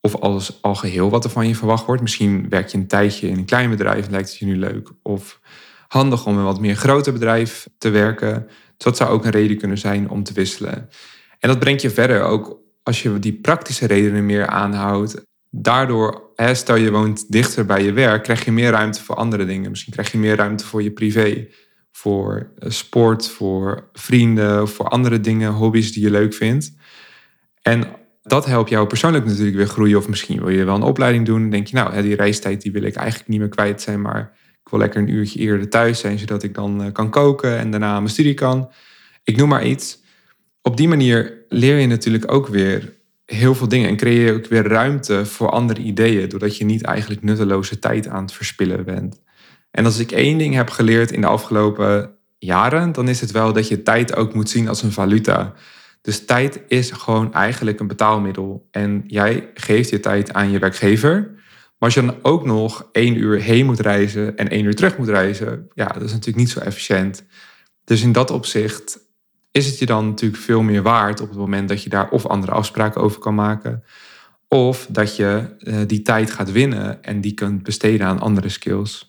Of 0.00 0.14
als 0.16 0.62
al 0.62 0.74
geheel 0.74 1.10
wat 1.10 1.24
er 1.24 1.30
van 1.30 1.48
je 1.48 1.54
verwacht 1.54 1.86
wordt. 1.86 2.02
Misschien 2.02 2.48
werk 2.48 2.68
je 2.68 2.78
een 2.78 2.86
tijdje 2.86 3.28
in 3.28 3.38
een 3.38 3.44
klein 3.44 3.70
bedrijf 3.70 4.04
en 4.04 4.10
lijkt 4.10 4.28
het 4.28 4.38
je 4.38 4.46
nu 4.46 4.56
leuk. 4.56 4.90
Of 5.02 5.40
handig 5.88 6.26
om 6.26 6.32
in 6.32 6.38
een 6.38 6.44
wat 6.44 6.60
meer 6.60 6.76
groter 6.76 7.12
bedrijf 7.12 7.68
te 7.78 7.88
werken. 7.88 8.44
Dus 8.46 8.56
dat 8.76 8.96
zou 8.96 9.10
ook 9.10 9.24
een 9.24 9.30
reden 9.30 9.58
kunnen 9.58 9.78
zijn 9.78 10.10
om 10.10 10.22
te 10.22 10.32
wisselen. 10.32 10.88
En 11.38 11.48
dat 11.48 11.58
brengt 11.58 11.82
je 11.82 11.90
verder 11.90 12.22
ook 12.22 12.60
als 12.82 13.02
je 13.02 13.18
die 13.18 13.32
praktische 13.32 13.86
redenen 13.86 14.26
meer 14.26 14.46
aanhoudt. 14.46 15.26
Daardoor, 15.50 16.22
stel 16.52 16.76
je 16.76 16.90
woont 16.90 17.32
dichter 17.32 17.66
bij 17.66 17.84
je 17.84 17.92
werk, 17.92 18.22
krijg 18.22 18.44
je 18.44 18.52
meer 18.52 18.70
ruimte 18.70 19.02
voor 19.02 19.14
andere 19.14 19.44
dingen. 19.44 19.70
Misschien 19.70 19.92
krijg 19.92 20.12
je 20.12 20.18
meer 20.18 20.36
ruimte 20.36 20.66
voor 20.66 20.82
je 20.82 20.90
privé, 20.90 21.48
voor 21.92 22.52
eh, 22.58 22.70
sport, 22.70 23.28
voor 23.28 23.88
vrienden, 23.92 24.68
voor 24.68 24.88
andere 24.88 25.20
dingen, 25.20 25.52
hobby's 25.52 25.92
die 25.92 26.02
je 26.02 26.10
leuk 26.10 26.34
vindt. 26.34 26.72
En 27.62 27.84
dat 28.28 28.46
helpt 28.46 28.70
jou 28.70 28.86
persoonlijk 28.86 29.24
natuurlijk 29.24 29.56
weer 29.56 29.66
groeien. 29.66 29.98
Of 29.98 30.08
misschien 30.08 30.38
wil 30.38 30.48
je 30.48 30.64
wel 30.64 30.74
een 30.74 30.82
opleiding 30.82 31.26
doen. 31.26 31.40
Dan 31.40 31.50
denk 31.50 31.66
je, 31.66 31.76
nou, 31.76 32.02
die 32.02 32.16
reistijd 32.16 32.62
die 32.62 32.72
wil 32.72 32.82
ik 32.82 32.94
eigenlijk 32.94 33.28
niet 33.28 33.38
meer 33.38 33.48
kwijt 33.48 33.82
zijn. 33.82 34.00
Maar 34.00 34.32
ik 34.64 34.70
wil 34.70 34.78
lekker 34.78 35.00
een 35.00 35.08
uurtje 35.08 35.38
eerder 35.38 35.68
thuis 35.68 36.00
zijn, 36.00 36.18
zodat 36.18 36.42
ik 36.42 36.54
dan 36.54 36.82
eh, 36.82 36.92
kan 36.92 37.10
koken 37.10 37.58
en 37.58 37.70
daarna 37.70 37.94
mijn 37.94 38.08
studie 38.08 38.34
kan. 38.34 38.70
Ik 39.24 39.36
noem 39.36 39.48
maar 39.48 39.66
iets. 39.66 40.02
Op 40.62 40.76
die 40.76 40.88
manier 40.88 41.44
leer 41.48 41.78
je 41.78 41.86
natuurlijk 41.86 42.32
ook 42.32 42.48
weer 42.48 42.96
heel 43.24 43.54
veel 43.54 43.68
dingen. 43.68 43.88
En 43.88 43.96
creëer 43.96 44.26
je 44.26 44.32
ook 44.32 44.46
weer 44.46 44.66
ruimte 44.66 45.26
voor 45.26 45.50
andere 45.50 45.80
ideeën. 45.80 46.28
Doordat 46.28 46.56
je 46.56 46.64
niet 46.64 46.82
eigenlijk 46.82 47.22
nutteloze 47.22 47.78
tijd 47.78 48.08
aan 48.08 48.22
het 48.22 48.32
verspillen 48.32 48.84
bent. 48.84 49.20
En 49.70 49.84
als 49.84 49.98
ik 49.98 50.12
één 50.12 50.38
ding 50.38 50.54
heb 50.54 50.70
geleerd 50.70 51.12
in 51.12 51.20
de 51.20 51.26
afgelopen 51.26 52.10
jaren, 52.38 52.92
dan 52.92 53.08
is 53.08 53.20
het 53.20 53.30
wel 53.30 53.52
dat 53.52 53.68
je 53.68 53.82
tijd 53.82 54.16
ook 54.16 54.34
moet 54.34 54.50
zien 54.50 54.68
als 54.68 54.82
een 54.82 54.92
valuta. 54.92 55.54
Dus 56.00 56.24
tijd 56.24 56.60
is 56.68 56.90
gewoon 56.90 57.34
eigenlijk 57.34 57.80
een 57.80 57.86
betaalmiddel. 57.86 58.68
En 58.70 59.04
jij 59.06 59.50
geeft 59.54 59.90
je 59.90 60.00
tijd 60.00 60.32
aan 60.32 60.50
je 60.50 60.58
werkgever. 60.58 61.30
Maar 61.78 61.88
als 61.88 61.94
je 61.94 62.00
dan 62.00 62.16
ook 62.22 62.44
nog 62.44 62.88
één 62.92 63.16
uur 63.16 63.40
heen 63.40 63.66
moet 63.66 63.80
reizen 63.80 64.36
en 64.36 64.48
één 64.48 64.64
uur 64.64 64.74
terug 64.74 64.98
moet 64.98 65.08
reizen, 65.08 65.68
ja, 65.74 65.86
dat 65.86 66.02
is 66.02 66.10
natuurlijk 66.10 66.36
niet 66.36 66.50
zo 66.50 66.60
efficiënt. 66.60 67.24
Dus 67.84 68.02
in 68.02 68.12
dat 68.12 68.30
opzicht 68.30 68.98
is 69.50 69.66
het 69.66 69.78
je 69.78 69.86
dan 69.86 70.06
natuurlijk 70.06 70.42
veel 70.42 70.62
meer 70.62 70.82
waard 70.82 71.20
op 71.20 71.28
het 71.28 71.38
moment 71.38 71.68
dat 71.68 71.82
je 71.82 71.90
daar 71.90 72.10
of 72.10 72.26
andere 72.26 72.52
afspraken 72.52 73.00
over 73.00 73.20
kan 73.20 73.34
maken. 73.34 73.84
Of 74.48 74.86
dat 74.90 75.16
je 75.16 75.56
uh, 75.58 75.76
die 75.86 76.02
tijd 76.02 76.30
gaat 76.30 76.52
winnen 76.52 77.02
en 77.02 77.20
die 77.20 77.34
kunt 77.34 77.62
besteden 77.62 78.06
aan 78.06 78.20
andere 78.20 78.48
skills. 78.48 79.07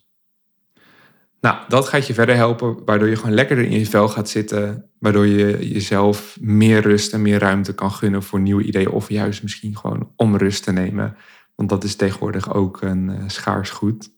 Nou, 1.42 1.58
dat 1.68 1.88
gaat 1.88 2.08
je 2.08 2.14
verder 2.14 2.36
helpen, 2.36 2.86
waardoor 2.86 3.08
je 3.08 3.16
gewoon 3.16 3.34
lekkerder 3.34 3.66
in 3.66 3.80
je 3.80 3.86
vel 3.86 4.08
gaat 4.08 4.30
zitten. 4.30 4.90
Waardoor 5.00 5.28
je 5.28 5.70
jezelf 5.70 6.38
meer 6.42 6.82
rust 6.82 7.14
en 7.14 7.22
meer 7.22 7.40
ruimte 7.40 7.74
kan 7.74 7.92
gunnen 7.92 8.24
voor 8.24 8.40
nieuwe 8.40 8.64
ideeën. 8.64 8.90
Of 8.90 9.10
juist 9.10 9.44
misschien 9.44 9.78
gewoon 9.78 10.12
om 10.16 10.38
rust 10.38 10.64
te 10.64 10.72
nemen. 10.72 11.16
Want 11.56 11.70
dat 11.70 11.84
is 11.84 11.96
tegenwoordig 11.96 12.54
ook 12.54 12.82
een 12.82 13.10
uh, 13.10 13.24
schaars 13.28 13.70
goed. 13.70 14.10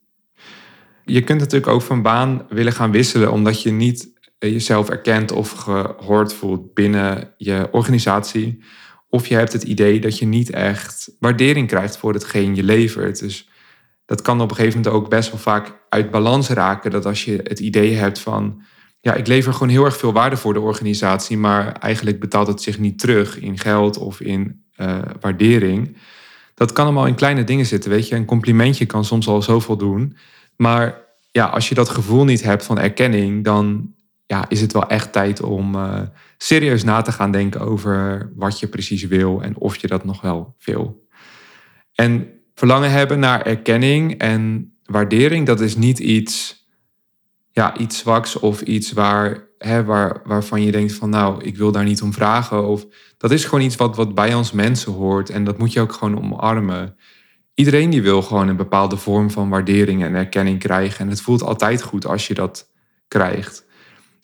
Je 1.06 1.24
kunt 1.24 1.40
natuurlijk 1.40 1.72
ook 1.72 1.82
van 1.82 2.02
baan 2.02 2.46
willen 2.50 2.74
gaan 2.74 2.92
wisselen, 2.92 3.32
omdat 3.32 3.62
je 3.62 3.72
niet 3.72 4.14
eh, 4.38 4.52
jezelf 4.52 4.90
erkent 4.90 5.32
of 5.32 5.52
gehoord 5.52 6.34
voelt 6.34 6.74
binnen 6.74 7.34
je 7.38 7.68
organisatie. 7.72 8.64
Of 9.10 9.28
je 9.28 9.36
hebt 9.36 9.54
het 9.54 9.64
idee 9.64 10.00
dat 10.00 10.18
je 10.18 10.26
niet 10.26 10.50
echt 10.50 11.12
waardering 11.20 11.68
krijgt 11.68 11.98
voor 11.98 12.14
hetgeen 12.14 12.56
je 12.56 12.64
levert. 12.64 13.20
Dus 13.20 13.50
dat 14.12 14.22
kan 14.22 14.42
op 14.42 14.50
een 14.50 14.56
gegeven 14.56 14.82
moment 14.82 14.96
ook 14.96 15.10
best 15.10 15.32
wel 15.32 15.40
vaak 15.40 15.74
uit 15.90 16.12
balans 16.12 16.50
raken. 16.50 16.92
Dat 16.92 17.06
als 17.06 17.26
je 17.26 17.40
het 17.44 17.60
idee 17.60 17.96
hebt 17.96 18.20
van, 18.20 18.62
ja, 19.02 19.14
ik 19.14 19.28
lever 19.28 19.54
gewoon 19.54 19.70
heel 19.70 19.86
erg 19.86 19.98
veel 19.98 20.14
waarde 20.14 20.38
voor 20.38 20.54
de 20.54 20.60
organisatie, 20.60 21.38
maar 21.38 21.72
eigenlijk 21.72 22.20
betaalt 22.20 22.48
het 22.48 22.62
zich 22.62 22.80
niet 22.80 23.00
terug 23.00 23.40
in 23.40 23.60
geld 23.60 23.98
of 23.98 24.22
in 24.22 24.64
uh, 24.78 24.98
waardering. 25.20 25.98
Dat 26.54 26.72
kan 26.72 26.86
allemaal 26.86 27.06
in 27.06 27.16
kleine 27.16 27.44
dingen 27.44 27.66
zitten, 27.66 27.90
weet 27.90 28.08
je. 28.08 28.16
Een 28.16 28.26
complimentje 28.26 28.86
kan 28.86 29.06
soms 29.06 29.28
al 29.28 29.42
zoveel 29.42 29.78
doen. 29.78 30.18
Maar 30.56 31.02
ja, 31.32 31.46
als 31.46 31.70
je 31.70 31.76
dat 31.76 31.90
gevoel 31.90 32.24
niet 32.24 32.44
hebt 32.44 32.66
van 32.66 32.80
erkenning, 32.80 33.44
dan 33.44 33.94
ja, 34.26 34.46
is 34.50 34.62
het 34.62 34.74
wel 34.74 34.88
echt 34.88 35.12
tijd 35.12 35.42
om 35.42 35.76
uh, 35.76 36.00
serieus 36.38 36.84
na 36.84 37.02
te 37.02 37.12
gaan 37.12 37.32
denken 37.32 37.62
over 37.62 38.32
wat 38.36 38.60
je 38.60 38.68
precies 38.68 39.04
wil 39.04 39.42
en 39.42 39.58
of 39.58 39.78
je 39.78 39.88
dat 39.88 40.06
nog 40.06 40.22
wel 40.22 40.56
wil. 40.60 41.08
En 41.96 42.41
verlangen 42.62 42.92
hebben 42.92 43.20
naar 43.20 43.42
erkenning 43.42 44.18
en 44.18 44.74
waardering, 44.86 45.46
dat 45.46 45.60
is 45.60 45.76
niet 45.76 46.00
iets, 46.00 46.66
ja, 47.52 47.78
iets 47.78 47.98
zwaks 47.98 48.40
of 48.40 48.62
iets 48.62 48.92
waar, 48.92 49.48
hè, 49.58 49.84
waar, 49.84 50.22
waarvan 50.24 50.62
je 50.62 50.72
denkt 50.72 50.94
van 50.94 51.10
nou, 51.10 51.44
ik 51.44 51.58
wil 51.58 51.72
daar 51.72 51.84
niet 51.84 52.02
om 52.02 52.14
vragen. 52.14 52.68
Of, 52.68 52.86
dat 53.18 53.32
is 53.32 53.46
gewoon 53.46 53.64
iets 53.64 53.76
wat, 53.76 53.96
wat 53.96 54.16
bij 54.16 54.34
ons 54.34 54.52
mensen 54.52 54.92
hoort 54.92 55.30
en 55.30 55.44
dat 55.44 55.58
moet 55.58 55.74
je 55.74 55.80
ook 55.80 55.94
gewoon 55.94 56.18
omarmen. 56.18 56.96
Iedereen 57.54 57.90
die 57.90 58.02
wil 58.02 58.22
gewoon 58.22 58.48
een 58.48 58.56
bepaalde 58.56 58.98
vorm 58.98 59.32
van 59.32 59.50
waardering 59.50 60.04
en 60.04 60.16
erkenning 60.16 60.60
krijgen. 60.60 61.00
En 61.00 61.10
het 61.10 61.22
voelt 61.22 61.44
altijd 61.44 61.82
goed 61.82 62.06
als 62.06 62.28
je 62.28 62.34
dat 62.34 62.70
krijgt. 63.08 63.66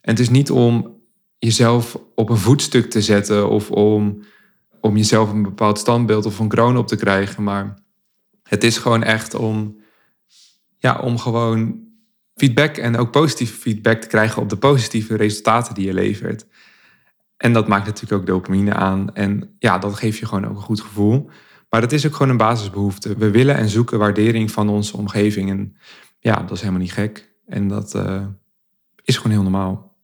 En 0.02 0.12
het 0.12 0.20
is 0.20 0.30
niet 0.30 0.52
om 0.52 0.96
jezelf 1.40 1.98
op 2.16 2.30
een 2.30 2.38
voetstuk 2.38 2.90
te 2.90 3.02
zetten 3.02 3.50
of 3.50 3.72
om 3.72 4.22
om 4.82 4.98
jezelf 4.98 5.32
een 5.32 5.44
bepaald 5.44 5.80
standbeeld 5.80 6.26
of 6.26 6.40
een 6.40 6.48
kroon 6.48 6.78
op 6.78 6.88
te 6.88 6.96
krijgen. 6.96 7.44
Maar 7.44 7.86
het 8.48 8.64
is 8.64 8.78
gewoon 8.78 9.04
echt 9.04 9.34
om, 9.34 9.78
ja, 10.78 11.00
om 11.00 11.18
gewoon 11.18 11.86
feedback 12.36 12.78
en 12.78 12.98
ook 12.98 13.12
positieve 13.12 13.60
feedback 13.60 14.02
te 14.02 14.08
krijgen 14.08 14.42
op 14.42 14.50
de 14.50 14.58
positieve 14.58 15.16
resultaten 15.16 15.74
die 15.74 15.86
je 15.86 15.94
levert. 15.94 16.46
En 17.38 17.54
dat 17.54 17.68
maakt 17.68 17.86
natuurlijk 17.86 18.22
ook 18.22 18.28
dopamine 18.28 18.74
aan. 18.74 19.16
En 19.16 19.56
ja, 19.60 19.78
dat 19.78 19.96
geeft 19.96 20.18
je 20.18 20.26
gewoon 20.26 20.46
ook 20.46 20.56
een 20.56 20.62
goed 20.62 20.82
gevoel. 20.82 21.30
Maar 21.70 21.82
het 21.82 21.92
is 21.92 22.06
ook 22.06 22.16
gewoon 22.16 22.32
een 22.32 22.38
basisbehoefte. 22.38 23.16
We 23.18 23.32
willen 23.32 23.56
en 23.56 23.70
zoeken 23.70 24.00
waardering 24.00 24.52
van 24.52 24.70
onze 24.70 24.98
omgeving. 24.98 25.50
En 25.50 25.78
ja, 26.20 26.36
dat 26.36 26.52
is 26.52 26.60
helemaal 26.60 26.82
niet 26.82 26.94
gek. 26.94 27.34
En 27.46 27.68
dat 27.68 27.96
uh, 27.96 28.26
is 29.04 29.18
gewoon 29.18 29.32
heel 29.32 29.42
normaal. 29.42 29.96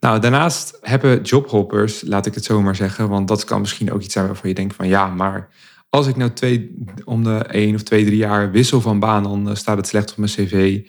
Nou, 0.00 0.20
daarnaast 0.20 0.78
hebben 0.80 1.22
jobhoppers, 1.22 2.02
laat 2.02 2.26
ik 2.26 2.34
het 2.34 2.44
zo 2.44 2.62
maar 2.62 2.76
zeggen, 2.76 3.08
want 3.08 3.28
dat 3.28 3.44
kan 3.44 3.60
misschien 3.60 3.92
ook 3.92 4.02
iets 4.02 4.12
zijn 4.12 4.26
waarvan 4.26 4.48
je 4.48 4.54
denkt 4.54 4.74
van 4.74 4.88
ja, 4.88 5.06
maar 5.08 5.48
als 5.94 6.06
ik 6.06 6.16
nou 6.16 6.30
twee, 6.30 6.74
om 7.04 7.24
de 7.24 7.36
één 7.36 7.74
of 7.74 7.82
twee, 7.82 8.04
drie 8.04 8.16
jaar 8.16 8.50
wissel 8.50 8.80
van 8.80 8.98
baan, 8.98 9.22
dan 9.22 9.48
eh, 9.48 9.54
staat 9.54 9.76
het 9.76 9.86
slecht 9.86 10.10
op 10.10 10.16
mijn 10.16 10.30
cv. 10.30 10.80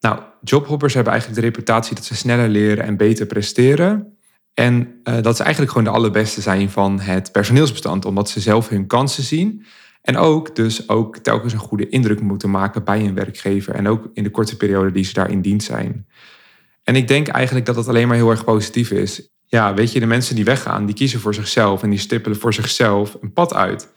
Nou, 0.00 0.20
jobhoppers 0.42 0.94
hebben 0.94 1.12
eigenlijk 1.12 1.42
de 1.42 1.46
reputatie 1.46 1.94
dat 1.94 2.04
ze 2.04 2.14
sneller 2.14 2.48
leren 2.48 2.84
en 2.84 2.96
beter 2.96 3.26
presteren. 3.26 4.18
En 4.54 5.00
uh, 5.04 5.22
dat 5.22 5.36
ze 5.36 5.42
eigenlijk 5.42 5.72
gewoon 5.72 5.92
de 5.92 5.98
allerbeste 5.98 6.40
zijn 6.40 6.70
van 6.70 7.00
het 7.00 7.32
personeelsbestand, 7.32 8.04
omdat 8.04 8.28
ze 8.28 8.40
zelf 8.40 8.68
hun 8.68 8.86
kansen 8.86 9.22
zien. 9.22 9.64
En 10.02 10.16
ook 10.16 10.56
dus 10.56 10.88
ook 10.88 11.18
telkens 11.18 11.52
een 11.52 11.58
goede 11.58 11.88
indruk 11.88 12.20
moeten 12.20 12.50
maken 12.50 12.84
bij 12.84 13.00
een 13.00 13.14
werkgever. 13.14 13.74
En 13.74 13.88
ook 13.88 14.10
in 14.12 14.22
de 14.22 14.30
korte 14.30 14.56
periode 14.56 14.92
die 14.92 15.04
ze 15.04 15.12
daar 15.12 15.30
in 15.30 15.40
dienst 15.40 15.66
zijn. 15.66 16.06
En 16.82 16.96
ik 16.96 17.08
denk 17.08 17.28
eigenlijk 17.28 17.66
dat 17.66 17.74
dat 17.74 17.88
alleen 17.88 18.08
maar 18.08 18.16
heel 18.16 18.30
erg 18.30 18.44
positief 18.44 18.90
is. 18.90 19.28
Ja, 19.46 19.74
weet 19.74 19.92
je, 19.92 20.00
de 20.00 20.06
mensen 20.06 20.34
die 20.34 20.44
weggaan, 20.44 20.86
die 20.86 20.94
kiezen 20.94 21.20
voor 21.20 21.34
zichzelf 21.34 21.82
en 21.82 21.90
die 21.90 21.98
stippelen 21.98 22.38
voor 22.38 22.54
zichzelf 22.54 23.16
een 23.20 23.32
pad 23.32 23.54
uit. 23.54 23.94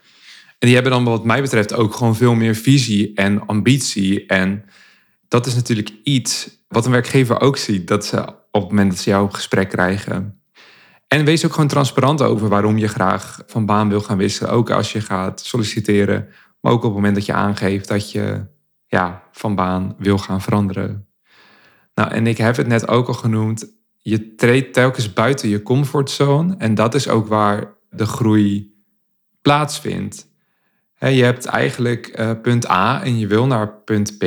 En 0.60 0.66
die 0.66 0.74
hebben 0.74 0.92
dan 0.92 1.04
wat 1.04 1.24
mij 1.24 1.40
betreft 1.40 1.74
ook 1.74 1.94
gewoon 1.94 2.16
veel 2.16 2.34
meer 2.34 2.54
visie 2.54 3.14
en 3.14 3.46
ambitie. 3.46 4.26
En 4.26 4.64
dat 5.28 5.46
is 5.46 5.54
natuurlijk 5.54 5.92
iets 6.02 6.58
wat 6.68 6.84
een 6.84 6.92
werkgever 6.92 7.40
ook 7.40 7.56
ziet, 7.56 7.88
dat 7.88 8.06
ze 8.06 8.20
op 8.50 8.60
het 8.60 8.70
moment 8.70 8.90
dat 8.90 9.00
ze 9.00 9.10
jou 9.10 9.24
op 9.24 9.32
gesprek 9.32 9.68
krijgen. 9.68 10.40
En 11.08 11.24
wees 11.24 11.44
ook 11.44 11.52
gewoon 11.52 11.68
transparant 11.68 12.22
over 12.22 12.48
waarom 12.48 12.78
je 12.78 12.88
graag 12.88 13.42
van 13.46 13.66
baan 13.66 13.88
wil 13.88 14.00
gaan 14.00 14.16
wisselen. 14.16 14.52
Ook 14.52 14.70
als 14.70 14.92
je 14.92 15.00
gaat 15.00 15.40
solliciteren, 15.40 16.28
maar 16.60 16.72
ook 16.72 16.78
op 16.78 16.84
het 16.84 16.94
moment 16.94 17.14
dat 17.14 17.26
je 17.26 17.32
aangeeft 17.32 17.88
dat 17.88 18.12
je 18.12 18.46
ja, 18.86 19.22
van 19.32 19.54
baan 19.54 19.94
wil 19.98 20.18
gaan 20.18 20.40
veranderen. 20.40 21.08
Nou, 21.94 22.10
en 22.10 22.26
ik 22.26 22.38
heb 22.38 22.56
het 22.56 22.66
net 22.66 22.88
ook 22.88 23.08
al 23.08 23.14
genoemd. 23.14 23.66
Je 23.96 24.34
treedt 24.34 24.74
telkens 24.74 25.12
buiten 25.12 25.48
je 25.48 25.62
comfortzone. 25.62 26.54
En 26.58 26.74
dat 26.74 26.94
is 26.94 27.08
ook 27.08 27.26
waar 27.26 27.74
de 27.90 28.06
groei 28.06 28.74
plaatsvindt. 29.42 30.29
Je 31.08 31.24
hebt 31.24 31.44
eigenlijk 31.44 32.18
uh, 32.20 32.30
punt 32.42 32.70
A 32.70 33.02
en 33.02 33.18
je 33.18 33.26
wil 33.26 33.46
naar 33.46 33.72
punt 33.72 34.18
B. 34.18 34.22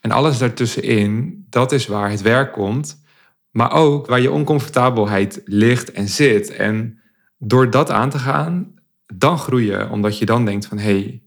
En 0.00 0.10
alles 0.10 0.38
daartussenin, 0.38 1.46
dat 1.48 1.72
is 1.72 1.86
waar 1.86 2.10
het 2.10 2.22
werk 2.22 2.52
komt. 2.52 3.02
Maar 3.50 3.72
ook 3.72 4.06
waar 4.06 4.20
je 4.20 4.30
oncomfortabelheid 4.30 5.42
ligt 5.44 5.92
en 5.92 6.08
zit. 6.08 6.50
En 6.50 7.00
door 7.38 7.70
dat 7.70 7.90
aan 7.90 8.10
te 8.10 8.18
gaan, 8.18 8.74
dan 9.06 9.38
groei 9.38 9.66
je. 9.66 9.90
Omdat 9.90 10.18
je 10.18 10.26
dan 10.26 10.44
denkt 10.44 10.66
van, 10.66 10.78
hé, 10.78 10.98
hey, 10.98 11.22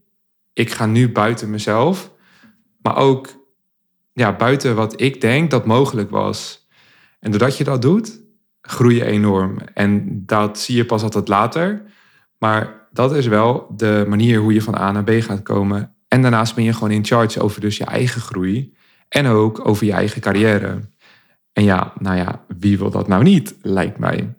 ik 0.53 0.71
ga 0.71 0.85
nu 0.85 1.11
buiten 1.11 1.49
mezelf. 1.49 2.11
Maar 2.81 2.95
ook 2.95 3.29
ja, 4.13 4.35
buiten 4.35 4.75
wat 4.75 5.01
ik 5.01 5.21
denk 5.21 5.51
dat 5.51 5.65
mogelijk 5.65 6.09
was. 6.09 6.67
En 7.19 7.31
doordat 7.31 7.57
je 7.57 7.63
dat 7.63 7.81
doet, 7.81 8.21
groei 8.61 8.95
je 8.95 9.05
enorm. 9.05 9.59
En 9.73 10.23
dat 10.25 10.59
zie 10.59 10.75
je 10.75 10.85
pas 10.85 11.03
altijd 11.03 11.27
later. 11.27 11.83
Maar 12.37 12.86
dat 12.97 13.15
is 13.15 13.27
wel 13.27 13.73
de 13.75 14.05
manier 14.07 14.39
hoe 14.39 14.53
je 14.53 14.61
van 14.61 14.77
A 14.77 14.91
naar 14.91 15.03
B 15.03 15.09
gaat 15.09 15.43
komen. 15.43 15.95
En 16.07 16.21
daarnaast 16.21 16.55
ben 16.55 16.63
je 16.63 16.73
gewoon 16.73 16.91
in 16.91 17.05
charge 17.05 17.41
over 17.41 17.61
dus 17.61 17.77
je 17.77 17.83
eigen 17.83 18.21
groei. 18.21 18.75
En 19.09 19.27
ook 19.27 19.67
over 19.67 19.85
je 19.85 19.91
eigen 19.91 20.21
carrière. 20.21 20.79
En 21.53 21.63
ja, 21.63 21.93
nou 21.99 22.17
ja, 22.17 22.45
wie 22.57 22.77
wil 22.77 22.89
dat 22.89 23.07
nou 23.07 23.23
niet, 23.23 23.55
lijkt 23.61 23.97
mij. 23.97 24.35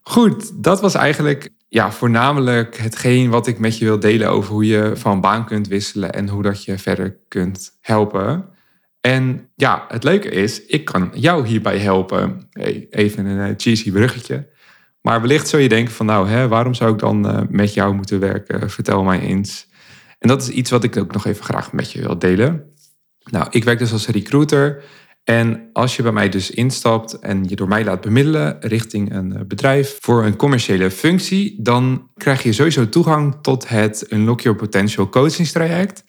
Goed, 0.00 0.62
dat 0.62 0.80
was 0.80 0.94
eigenlijk 0.94 1.50
ja, 1.68 1.92
voornamelijk 1.92 2.76
hetgeen 2.76 3.30
wat 3.30 3.46
ik 3.46 3.58
met 3.58 3.78
je 3.78 3.84
wil 3.84 4.00
delen 4.00 4.30
over 4.30 4.52
hoe 4.52 4.66
je 4.66 4.92
van 4.94 5.20
baan 5.20 5.46
kunt 5.46 5.68
wisselen 5.68 6.12
en 6.12 6.28
hoe 6.28 6.42
dat 6.42 6.64
je 6.64 6.78
verder 6.78 7.16
kunt 7.28 7.78
helpen. 7.80 8.44
En 9.00 9.48
ja, 9.54 9.84
het 9.88 10.04
leuke 10.04 10.28
is, 10.28 10.66
ik 10.66 10.84
kan 10.84 11.10
jou 11.14 11.46
hierbij 11.46 11.78
helpen. 11.78 12.48
Even 12.90 13.26
een 13.26 13.48
eh, 13.48 13.54
cheesy 13.56 13.90
bruggetje. 13.92 14.52
Maar 15.06 15.20
wellicht 15.20 15.48
zou 15.48 15.62
je 15.62 15.68
denken 15.68 15.94
van 15.94 16.06
nou, 16.06 16.28
hè, 16.28 16.48
waarom 16.48 16.74
zou 16.74 16.92
ik 16.92 16.98
dan 16.98 17.30
uh, 17.30 17.40
met 17.48 17.74
jou 17.74 17.94
moeten 17.94 18.20
werken? 18.20 18.70
Vertel 18.70 19.02
mij 19.02 19.20
eens. 19.20 19.68
En 20.18 20.28
dat 20.28 20.42
is 20.42 20.48
iets 20.48 20.70
wat 20.70 20.84
ik 20.84 20.96
ook 20.96 21.12
nog 21.12 21.26
even 21.26 21.44
graag 21.44 21.72
met 21.72 21.92
je 21.92 22.00
wil 22.00 22.18
delen. 22.18 22.72
Nou, 23.30 23.46
ik 23.50 23.64
werk 23.64 23.78
dus 23.78 23.92
als 23.92 24.06
recruiter. 24.06 24.82
En 25.24 25.70
als 25.72 25.96
je 25.96 26.02
bij 26.02 26.12
mij 26.12 26.28
dus 26.28 26.50
instapt 26.50 27.18
en 27.18 27.44
je 27.48 27.56
door 27.56 27.68
mij 27.68 27.84
laat 27.84 28.00
bemiddelen 28.00 28.56
richting 28.60 29.14
een 29.14 29.36
eh, 29.36 29.44
bedrijf 29.46 29.98
voor 30.00 30.24
een 30.24 30.36
commerciële 30.36 30.90
functie, 30.90 31.62
dan 31.62 32.10
krijg 32.16 32.42
je 32.42 32.52
sowieso 32.52 32.88
toegang 32.88 33.36
tot 33.42 33.68
het 33.68 34.06
Unlock 34.12 34.40
Your 34.40 34.58
Potential 34.58 35.08
coachingstraject. 35.08 36.04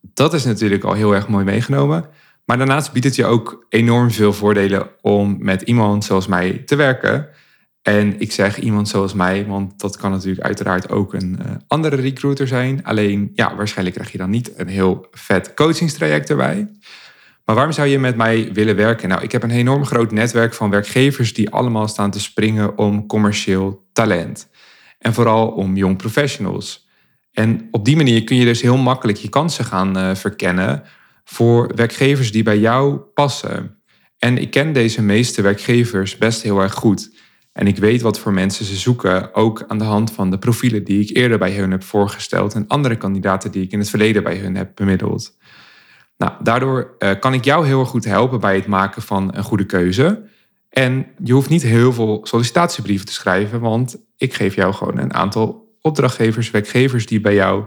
Dat 0.00 0.34
is 0.34 0.44
natuurlijk 0.44 0.84
al 0.84 0.92
heel 0.92 1.14
erg 1.14 1.28
mooi 1.28 1.44
meegenomen. 1.44 2.04
Maar 2.44 2.58
daarnaast 2.58 2.92
biedt 2.92 3.06
het 3.06 3.16
je 3.16 3.24
ook 3.24 3.66
enorm 3.68 4.10
veel 4.10 4.32
voordelen 4.32 4.88
om 5.00 5.36
met 5.38 5.62
iemand 5.62 6.04
zoals 6.04 6.26
mij 6.26 6.58
te 6.58 6.76
werken. 6.76 7.28
En 7.84 8.20
ik 8.20 8.32
zeg 8.32 8.58
iemand 8.58 8.88
zoals 8.88 9.14
mij, 9.14 9.46
want 9.46 9.80
dat 9.80 9.96
kan 9.96 10.10
natuurlijk 10.10 10.44
uiteraard 10.44 10.90
ook 10.90 11.14
een 11.14 11.38
uh, 11.42 11.50
andere 11.66 11.96
recruiter 11.96 12.48
zijn. 12.48 12.84
Alleen, 12.84 13.30
ja, 13.34 13.56
waarschijnlijk 13.56 13.96
krijg 13.96 14.12
je 14.12 14.18
dan 14.18 14.30
niet 14.30 14.52
een 14.56 14.68
heel 14.68 15.06
vet 15.10 15.54
coachingstraject 15.54 16.30
erbij. 16.30 16.68
Maar 17.44 17.54
waarom 17.54 17.72
zou 17.72 17.88
je 17.88 17.98
met 17.98 18.16
mij 18.16 18.52
willen 18.52 18.76
werken? 18.76 19.08
Nou, 19.08 19.22
ik 19.22 19.32
heb 19.32 19.42
een 19.42 19.50
enorm 19.50 19.84
groot 19.84 20.12
netwerk 20.12 20.54
van 20.54 20.70
werkgevers 20.70 21.34
die 21.34 21.50
allemaal 21.50 21.88
staan 21.88 22.10
te 22.10 22.20
springen 22.20 22.78
om 22.78 23.06
commercieel 23.06 23.88
talent. 23.92 24.48
En 24.98 25.14
vooral 25.14 25.48
om 25.48 25.76
jong 25.76 25.96
professionals. 25.96 26.88
En 27.32 27.68
op 27.70 27.84
die 27.84 27.96
manier 27.96 28.24
kun 28.24 28.36
je 28.36 28.44
dus 28.44 28.62
heel 28.62 28.76
makkelijk 28.76 29.18
je 29.18 29.28
kansen 29.28 29.64
gaan 29.64 29.98
uh, 29.98 30.14
verkennen 30.14 30.82
voor 31.24 31.72
werkgevers 31.74 32.32
die 32.32 32.42
bij 32.42 32.58
jou 32.58 32.96
passen. 32.96 33.82
En 34.18 34.38
ik 34.38 34.50
ken 34.50 34.72
deze 34.72 35.02
meeste 35.02 35.42
werkgevers 35.42 36.18
best 36.18 36.42
heel 36.42 36.60
erg 36.60 36.74
goed. 36.74 37.22
En 37.54 37.66
ik 37.66 37.78
weet 37.78 38.02
wat 38.02 38.18
voor 38.18 38.32
mensen 38.32 38.64
ze 38.64 38.76
zoeken, 38.76 39.34
ook 39.34 39.64
aan 39.66 39.78
de 39.78 39.84
hand 39.84 40.12
van 40.12 40.30
de 40.30 40.38
profielen 40.38 40.84
die 40.84 41.02
ik 41.02 41.16
eerder 41.16 41.38
bij 41.38 41.52
hun 41.52 41.70
heb 41.70 41.82
voorgesteld 41.82 42.54
en 42.54 42.64
andere 42.68 42.96
kandidaten 42.96 43.50
die 43.50 43.62
ik 43.62 43.72
in 43.72 43.78
het 43.78 43.90
verleden 43.90 44.22
bij 44.22 44.36
hun 44.36 44.56
heb 44.56 44.70
bemiddeld. 44.74 45.36
Nou, 46.16 46.32
daardoor 46.42 46.94
uh, 46.98 47.10
kan 47.20 47.34
ik 47.34 47.44
jou 47.44 47.66
heel 47.66 47.80
erg 47.80 47.88
goed 47.88 48.04
helpen 48.04 48.40
bij 48.40 48.54
het 48.54 48.66
maken 48.66 49.02
van 49.02 49.34
een 49.34 49.42
goede 49.42 49.66
keuze. 49.66 50.22
En 50.68 51.06
je 51.24 51.32
hoeft 51.32 51.48
niet 51.48 51.62
heel 51.62 51.92
veel 51.92 52.20
sollicitatiebrieven 52.22 53.06
te 53.06 53.12
schrijven, 53.12 53.60
want 53.60 53.96
ik 54.16 54.34
geef 54.34 54.54
jou 54.54 54.72
gewoon 54.72 54.98
een 54.98 55.14
aantal 55.14 55.76
opdrachtgevers, 55.80 56.50
werkgevers 56.50 57.06
die 57.06 57.20
bij 57.20 57.34
jou 57.34 57.64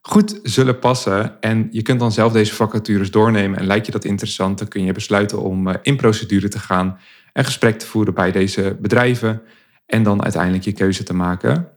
goed 0.00 0.40
zullen 0.42 0.78
passen. 0.78 1.40
En 1.40 1.68
je 1.70 1.82
kunt 1.82 2.00
dan 2.00 2.12
zelf 2.12 2.32
deze 2.32 2.54
vacatures 2.54 3.10
doornemen. 3.10 3.58
En 3.58 3.66
lijkt 3.66 3.86
je 3.86 3.92
dat 3.92 4.04
interessant, 4.04 4.58
dan 4.58 4.68
kun 4.68 4.84
je 4.84 4.92
besluiten 4.92 5.42
om 5.42 5.68
uh, 5.68 5.74
in 5.82 5.96
procedure 5.96 6.48
te 6.48 6.58
gaan 6.58 6.98
en 7.32 7.44
gesprek 7.44 7.78
te 7.78 7.86
voeren 7.86 8.14
bij 8.14 8.32
deze 8.32 8.76
bedrijven. 8.80 9.42
En 9.86 10.02
dan 10.02 10.22
uiteindelijk 10.22 10.64
je 10.64 10.72
keuze 10.72 11.02
te 11.02 11.14
maken. 11.14 11.72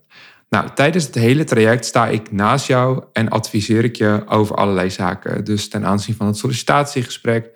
Nou, 0.50 0.70
tijdens 0.76 1.06
het 1.06 1.16
hele 1.16 1.44
traject 1.44 1.86
sta 1.86 2.08
ik 2.08 2.32
naast 2.32 2.68
jou 2.68 3.04
en 3.14 3.30
adviseer 3.30 3.84
ik 3.84 3.96
je 3.96 4.24
over 4.28 4.56
allerlei 4.56 4.90
zaken. 4.90 5.44
Dus 5.44 5.70
ten 5.70 5.86
aanzien 5.86 6.16
van 6.16 6.28
het 6.28 6.38
sollicitatiegesprek, 6.38 7.50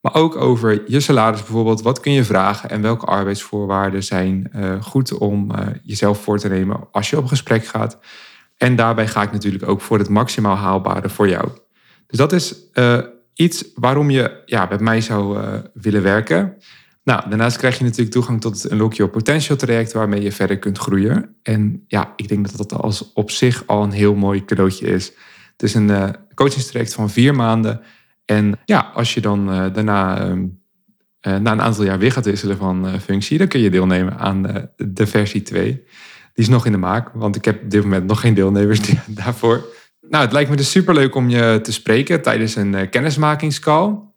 maar 0.00 0.14
ook 0.14 0.36
over 0.36 0.82
je 0.86 1.00
salaris 1.00 1.42
bijvoorbeeld. 1.42 1.82
Wat 1.82 2.00
kun 2.00 2.12
je 2.12 2.24
vragen 2.24 2.70
en 2.70 2.82
welke 2.82 3.06
arbeidsvoorwaarden 3.06 4.02
zijn 4.02 4.50
uh, 4.56 4.82
goed 4.82 5.18
om 5.18 5.50
uh, 5.50 5.66
jezelf 5.82 6.22
voor 6.22 6.38
te 6.38 6.48
nemen 6.48 6.88
als 6.92 7.10
je 7.10 7.18
op 7.18 7.26
gesprek 7.26 7.66
gaat. 7.66 7.98
En 8.56 8.76
daarbij 8.76 9.06
ga 9.06 9.22
ik 9.22 9.32
natuurlijk 9.32 9.68
ook 9.68 9.80
voor 9.80 9.98
het 9.98 10.08
maximaal 10.08 10.56
haalbare 10.56 11.08
voor 11.08 11.28
jou. 11.28 11.48
Dus 12.06 12.18
dat 12.18 12.32
is 12.32 12.54
uh, 12.74 12.98
iets 13.34 13.64
waarom 13.74 14.10
je 14.10 14.42
ja, 14.44 14.66
met 14.70 14.80
mij 14.80 15.00
zou 15.00 15.38
willen 15.74 16.02
werken. 16.02 16.56
Nou, 17.04 17.28
daarnaast 17.28 17.56
krijg 17.56 17.78
je 17.78 17.84
natuurlijk 17.84 18.10
toegang 18.10 18.40
tot 18.40 18.62
het 18.62 18.72
Unlock 18.72 18.94
Your 18.94 19.12
Potential 19.12 19.56
traject 19.56 19.92
waarmee 19.92 20.22
je 20.22 20.32
verder 20.32 20.58
kunt 20.58 20.78
groeien. 20.78 21.36
En 21.42 21.84
ja, 21.86 22.12
ik 22.16 22.28
denk 22.28 22.56
dat 22.56 22.68
dat 22.68 22.82
als 22.82 23.12
op 23.12 23.30
zich 23.30 23.66
al 23.66 23.82
een 23.82 23.90
heel 23.90 24.14
mooi 24.14 24.44
cadeautje 24.44 24.86
is. 24.86 25.12
Het 25.52 25.62
is 25.62 25.74
een 25.74 25.88
uh, 25.88 26.08
coachingstraject 26.34 26.94
van 26.94 27.10
vier 27.10 27.34
maanden. 27.34 27.80
En 28.24 28.60
ja, 28.64 28.90
als 28.94 29.14
je 29.14 29.20
dan 29.20 29.52
uh, 29.52 29.74
daarna 29.74 30.28
uh, 30.28 30.38
na 31.20 31.52
een 31.52 31.62
aantal 31.62 31.84
jaar 31.84 31.98
weer 31.98 32.12
gaat 32.12 32.24
wisselen 32.24 32.56
van 32.56 33.00
functie, 33.00 33.38
dan 33.38 33.48
kun 33.48 33.60
je 33.60 33.70
deelnemen 33.70 34.18
aan 34.18 34.68
de 34.76 35.06
versie 35.06 35.42
2. 35.42 35.72
Die 35.72 35.84
is 36.44 36.48
nog 36.48 36.66
in 36.66 36.72
de 36.72 36.78
maak, 36.78 37.10
want 37.14 37.36
ik 37.36 37.44
heb 37.44 37.62
op 37.62 37.70
dit 37.70 37.82
moment 37.82 38.06
nog 38.06 38.20
geen 38.20 38.34
deelnemers 38.34 38.80
daarvoor. 39.06 39.64
Nou, 40.00 40.24
het 40.24 40.32
lijkt 40.32 40.50
me 40.50 40.56
dus 40.56 40.70
superleuk 40.70 41.14
om 41.14 41.28
je 41.28 41.58
te 41.62 41.72
spreken 41.72 42.22
tijdens 42.22 42.56
een 42.56 42.88
kennismakingscall. 42.90 44.12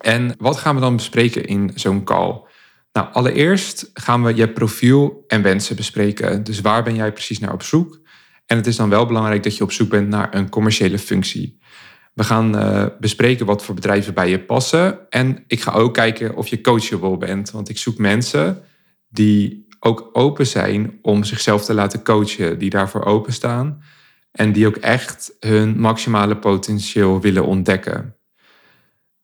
En 0.00 0.34
wat 0.38 0.56
gaan 0.56 0.74
we 0.74 0.80
dan 0.80 0.96
bespreken 0.96 1.44
in 1.44 1.70
zo'n 1.74 2.04
call? 2.04 2.42
Nou, 2.92 3.12
allereerst 3.12 3.90
gaan 3.94 4.24
we 4.24 4.34
je 4.34 4.48
profiel 4.48 5.24
en 5.26 5.42
wensen 5.42 5.76
bespreken. 5.76 6.44
Dus 6.44 6.60
waar 6.60 6.82
ben 6.82 6.94
jij 6.94 7.12
precies 7.12 7.38
naar 7.38 7.52
op 7.52 7.62
zoek? 7.62 8.00
En 8.46 8.56
het 8.56 8.66
is 8.66 8.76
dan 8.76 8.88
wel 8.88 9.06
belangrijk 9.06 9.42
dat 9.42 9.56
je 9.56 9.64
op 9.64 9.72
zoek 9.72 9.88
bent 9.88 10.08
naar 10.08 10.34
een 10.34 10.48
commerciële 10.48 10.98
functie. 10.98 11.58
We 12.14 12.24
gaan 12.24 12.56
uh, 12.56 12.86
bespreken 13.00 13.46
wat 13.46 13.64
voor 13.64 13.74
bedrijven 13.74 14.14
bij 14.14 14.30
je 14.30 14.40
passen. 14.40 15.10
En 15.10 15.44
ik 15.46 15.60
ga 15.60 15.72
ook 15.72 15.94
kijken 15.94 16.36
of 16.36 16.48
je 16.48 16.60
coachable 16.60 17.16
bent. 17.16 17.50
Want 17.50 17.68
ik 17.68 17.78
zoek 17.78 17.98
mensen 17.98 18.62
die 19.08 19.66
ook 19.80 20.10
open 20.12 20.46
zijn 20.46 20.98
om 21.02 21.24
zichzelf 21.24 21.64
te 21.64 21.74
laten 21.74 22.02
coachen. 22.02 22.58
Die 22.58 22.70
daarvoor 22.70 23.04
openstaan. 23.04 23.82
En 24.32 24.52
die 24.52 24.66
ook 24.66 24.76
echt 24.76 25.36
hun 25.40 25.80
maximale 25.80 26.36
potentieel 26.36 27.20
willen 27.20 27.46
ontdekken. 27.46 28.14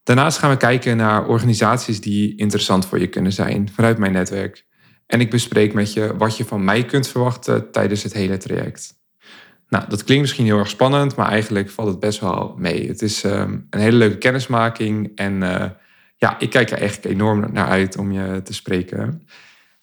Daarnaast 0.06 0.38
gaan 0.38 0.50
we 0.50 0.56
kijken 0.56 0.96
naar 0.96 1.26
organisaties 1.26 2.00
die 2.00 2.36
interessant 2.36 2.86
voor 2.86 2.98
je 2.98 3.06
kunnen 3.06 3.32
zijn 3.32 3.68
vanuit 3.72 3.98
mijn 3.98 4.12
netwerk. 4.12 4.64
En 5.06 5.20
ik 5.20 5.30
bespreek 5.30 5.72
met 5.72 5.92
je 5.92 6.16
wat 6.16 6.36
je 6.36 6.44
van 6.44 6.64
mij 6.64 6.84
kunt 6.84 7.08
verwachten 7.08 7.70
tijdens 7.70 8.02
het 8.02 8.12
hele 8.12 8.36
traject. 8.36 8.94
Nou, 9.68 9.84
dat 9.88 10.04
klinkt 10.04 10.22
misschien 10.22 10.44
heel 10.44 10.58
erg 10.58 10.68
spannend, 10.68 11.16
maar 11.16 11.28
eigenlijk 11.28 11.70
valt 11.70 11.88
het 11.88 12.00
best 12.00 12.20
wel 12.20 12.54
mee. 12.58 12.88
Het 12.88 13.02
is 13.02 13.24
ehm, 13.24 13.58
een 13.70 13.80
hele 13.80 13.96
leuke 13.96 14.18
kennismaking 14.18 15.12
en 15.14 15.42
uh, 15.42 15.64
ja, 16.16 16.38
ik 16.38 16.50
kijk 16.50 16.70
er 16.70 16.78
eigenlijk 16.78 17.14
enorm 17.14 17.52
naar 17.52 17.68
uit 17.68 17.96
om 17.96 18.12
je 18.12 18.40
te 18.42 18.54
spreken. 18.54 19.26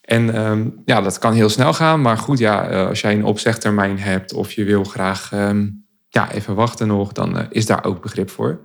En 0.02 0.36
ehm, 0.36 0.70
ja, 0.86 1.02
dat 1.02 1.20
kan 1.20 1.34
heel 1.34 1.50
snel 1.50 1.74
gaan, 1.74 2.02
maar 2.02 2.18
goed, 2.18 2.38
ja, 2.38 2.68
eh, 2.68 2.88
als 2.88 3.02
jij 3.02 3.14
een 3.14 3.26
opzegtermijn 3.26 4.00
hebt 4.00 4.34
of 4.34 4.52
je 4.52 4.64
wil 4.64 4.84
graag 4.84 5.32
ehm, 5.32 5.70
ja, 6.10 6.32
even 6.32 6.56
wachten 6.56 6.88
nog, 6.88 7.12
dan 7.12 7.38
uh, 7.38 7.44
is 7.50 7.66
daar 7.66 7.86
ook 7.86 8.02
begrip 8.02 8.30
voor. 8.30 8.62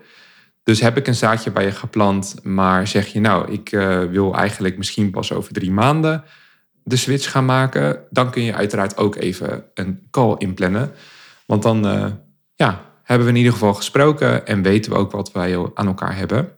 Dus 0.69 0.81
heb 0.81 0.97
ik 0.97 1.07
een 1.07 1.15
zaadje 1.15 1.51
bij 1.51 1.65
je 1.65 1.71
geplant, 1.71 2.35
maar 2.43 2.87
zeg 2.87 3.07
je 3.07 3.21
nou, 3.21 3.53
ik 3.53 3.71
wil 4.11 4.35
eigenlijk 4.35 4.77
misschien 4.77 5.11
pas 5.11 5.33
over 5.33 5.53
drie 5.53 5.71
maanden 5.71 6.25
de 6.89 6.97
switch 6.97 7.31
gaan 7.31 7.45
maken, 7.45 8.01
dan 8.11 8.31
kun 8.31 8.43
je 8.43 8.55
uiteraard 8.55 8.97
ook 8.97 9.17
even 9.17 9.65
een 9.75 10.07
call 10.11 10.35
inplannen. 10.39 10.93
Want 11.47 11.63
dan 11.63 11.87
uh, 11.87 12.07
ja, 12.55 12.85
hebben 13.03 13.27
we 13.27 13.33
in 13.33 13.39
ieder 13.39 13.53
geval 13.53 13.75
gesproken 13.75 14.47
en 14.47 14.63
weten 14.63 14.93
we 14.93 14.99
ook 14.99 15.11
wat 15.13 15.33
wij 15.33 15.71
aan 15.75 15.87
elkaar 15.87 16.17
hebben. 16.17 16.49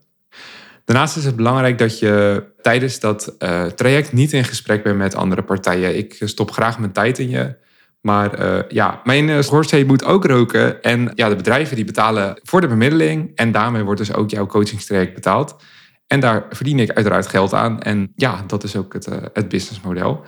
Daarnaast 0.84 1.16
is 1.16 1.24
het 1.24 1.36
belangrijk 1.36 1.78
dat 1.78 1.98
je 1.98 2.44
tijdens 2.62 3.00
dat 3.00 3.34
uh, 3.38 3.64
traject 3.64 4.12
niet 4.12 4.32
in 4.32 4.44
gesprek 4.44 4.82
bent 4.82 4.96
met 4.96 5.14
andere 5.14 5.42
partijen. 5.42 5.96
Ik 5.96 6.16
stop 6.24 6.50
graag 6.50 6.78
mijn 6.78 6.92
tijd 6.92 7.18
in 7.18 7.28
je. 7.28 7.56
Maar 8.00 8.40
uh, 8.40 8.62
ja, 8.68 9.00
mijn 9.04 9.28
uh, 9.28 9.84
moet 9.86 10.04
ook 10.04 10.24
roken. 10.24 10.82
En 10.82 11.12
ja, 11.14 11.28
de 11.28 11.36
bedrijven 11.36 11.76
die 11.76 11.84
betalen 11.84 12.40
voor 12.42 12.60
de 12.60 12.68
bemiddeling. 12.68 13.32
En 13.34 13.52
daarmee 13.52 13.82
wordt 13.82 14.00
dus 14.00 14.14
ook 14.14 14.30
jouw 14.30 14.46
coachingstraject 14.46 15.14
betaald. 15.14 15.56
En 16.06 16.20
daar 16.20 16.46
verdien 16.50 16.78
ik 16.78 16.90
uiteraard 16.90 17.26
geld 17.26 17.54
aan. 17.54 17.80
En 17.80 18.12
ja, 18.14 18.44
dat 18.46 18.64
is 18.64 18.76
ook 18.76 18.92
het, 18.92 19.08
uh, 19.08 19.16
het 19.32 19.48
businessmodel. 19.48 20.24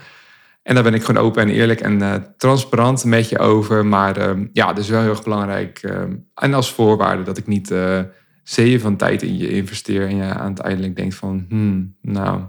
En 0.63 0.75
daar 0.75 0.83
ben 0.83 0.95
ik 0.95 1.05
gewoon 1.05 1.25
open 1.25 1.43
en 1.43 1.49
eerlijk 1.49 1.81
en 1.81 2.27
transparant 2.37 3.05
met 3.05 3.29
je 3.29 3.39
over. 3.39 3.87
Maar 3.87 4.37
uh, 4.37 4.47
ja, 4.53 4.73
dus 4.73 4.89
wel 4.89 5.01
heel 5.01 5.11
erg 5.11 5.23
belangrijk. 5.23 5.79
Ehm, 5.79 6.17
en 6.35 6.55
als 6.55 6.73
voorwaarde 6.73 7.23
dat 7.23 7.39
ik 7.39 7.47
niet 7.47 7.75
zeeën 8.43 8.81
van 8.81 8.97
tijd 8.97 9.23
in 9.23 9.37
je 9.37 9.51
investeer. 9.51 10.09
En 10.09 10.17
je 10.17 10.23
uiteindelijk 10.23 10.97
denkt 10.97 11.15
van, 11.15 11.47
hmm, 11.49 11.97
nou, 12.01 12.41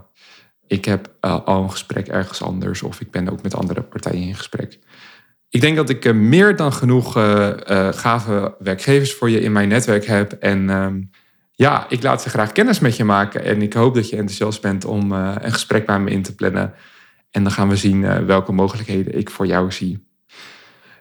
ik 0.66 0.84
heb 0.84 1.14
al 1.20 1.62
een 1.62 1.70
gesprek 1.70 2.08
ergens 2.08 2.42
anders. 2.42 2.82
Of 2.82 3.00
ik 3.00 3.10
ben 3.10 3.28
ook 3.28 3.42
met 3.42 3.54
andere 3.54 3.82
partijen 3.82 4.26
in 4.26 4.34
gesprek. 4.34 4.78
Ik 5.54 5.60
denk 5.60 5.76
dat 5.76 5.88
ik 5.88 6.14
meer 6.14 6.56
dan 6.56 6.72
genoeg 6.72 7.12
gave 7.90 8.54
werkgevers 8.58 9.14
voor 9.14 9.30
je 9.30 9.40
in 9.40 9.52
mijn 9.52 9.68
netwerk 9.68 10.06
heb. 10.06 10.32
En 10.32 10.70
ehm, 10.70 11.02
ja, 11.52 11.86
ik 11.88 12.02
laat 12.02 12.22
ze 12.22 12.28
graag 12.28 12.52
kennis 12.52 12.78
met 12.78 12.96
je 12.96 13.04
maken. 13.04 13.44
En 13.44 13.62
ik 13.62 13.72
hoop 13.72 13.94
dat 13.94 14.08
je 14.08 14.16
enthousiast 14.16 14.60
bent 14.60 14.84
om 14.84 15.12
een 15.12 15.52
gesprek 15.52 15.86
bij 15.86 16.00
me 16.00 16.10
in 16.10 16.22
te 16.22 16.34
plannen. 16.34 16.74
En 17.30 17.42
dan 17.42 17.52
gaan 17.52 17.68
we 17.68 17.76
zien 17.76 18.26
welke 18.26 18.52
mogelijkheden 18.52 19.18
ik 19.18 19.30
voor 19.30 19.46
jou 19.46 19.72
zie. 19.72 20.08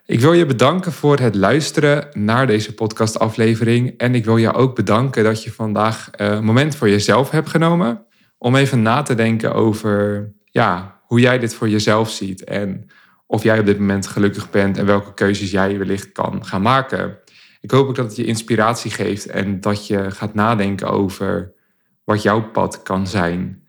Ik 0.05 0.19
wil 0.19 0.33
je 0.33 0.45
bedanken 0.45 0.91
voor 0.91 1.19
het 1.19 1.35
luisteren 1.35 2.07
naar 2.11 2.47
deze 2.47 2.73
podcastaflevering. 2.73 3.97
En 3.97 4.15
ik 4.15 4.25
wil 4.25 4.37
je 4.37 4.53
ook 4.53 4.75
bedanken 4.75 5.23
dat 5.23 5.43
je 5.43 5.51
vandaag 5.51 6.09
een 6.11 6.43
moment 6.43 6.75
voor 6.75 6.89
jezelf 6.89 7.29
hebt 7.29 7.49
genomen. 7.49 8.05
Om 8.37 8.55
even 8.55 8.81
na 8.81 9.01
te 9.01 9.15
denken 9.15 9.53
over 9.53 10.31
ja, 10.45 10.99
hoe 11.03 11.19
jij 11.19 11.39
dit 11.39 11.55
voor 11.55 11.69
jezelf 11.69 12.09
ziet. 12.09 12.43
En 12.43 12.89
of 13.33 13.43
jij 13.43 13.59
op 13.59 13.65
dit 13.65 13.79
moment 13.79 14.07
gelukkig 14.07 14.49
bent 14.49 14.77
en 14.77 14.85
welke 14.85 15.13
keuzes 15.13 15.51
jij 15.51 15.77
wellicht 15.77 16.11
kan 16.11 16.45
gaan 16.45 16.61
maken. 16.61 17.17
Ik 17.61 17.71
hoop 17.71 17.87
ook 17.87 17.95
dat 17.95 18.05
het 18.05 18.15
je 18.15 18.25
inspiratie 18.25 18.91
geeft 18.91 19.25
en 19.25 19.61
dat 19.61 19.87
je 19.87 20.11
gaat 20.11 20.33
nadenken 20.33 20.89
over 20.89 21.53
wat 22.03 22.21
jouw 22.21 22.49
pad 22.51 22.81
kan 22.83 23.07
zijn. 23.07 23.63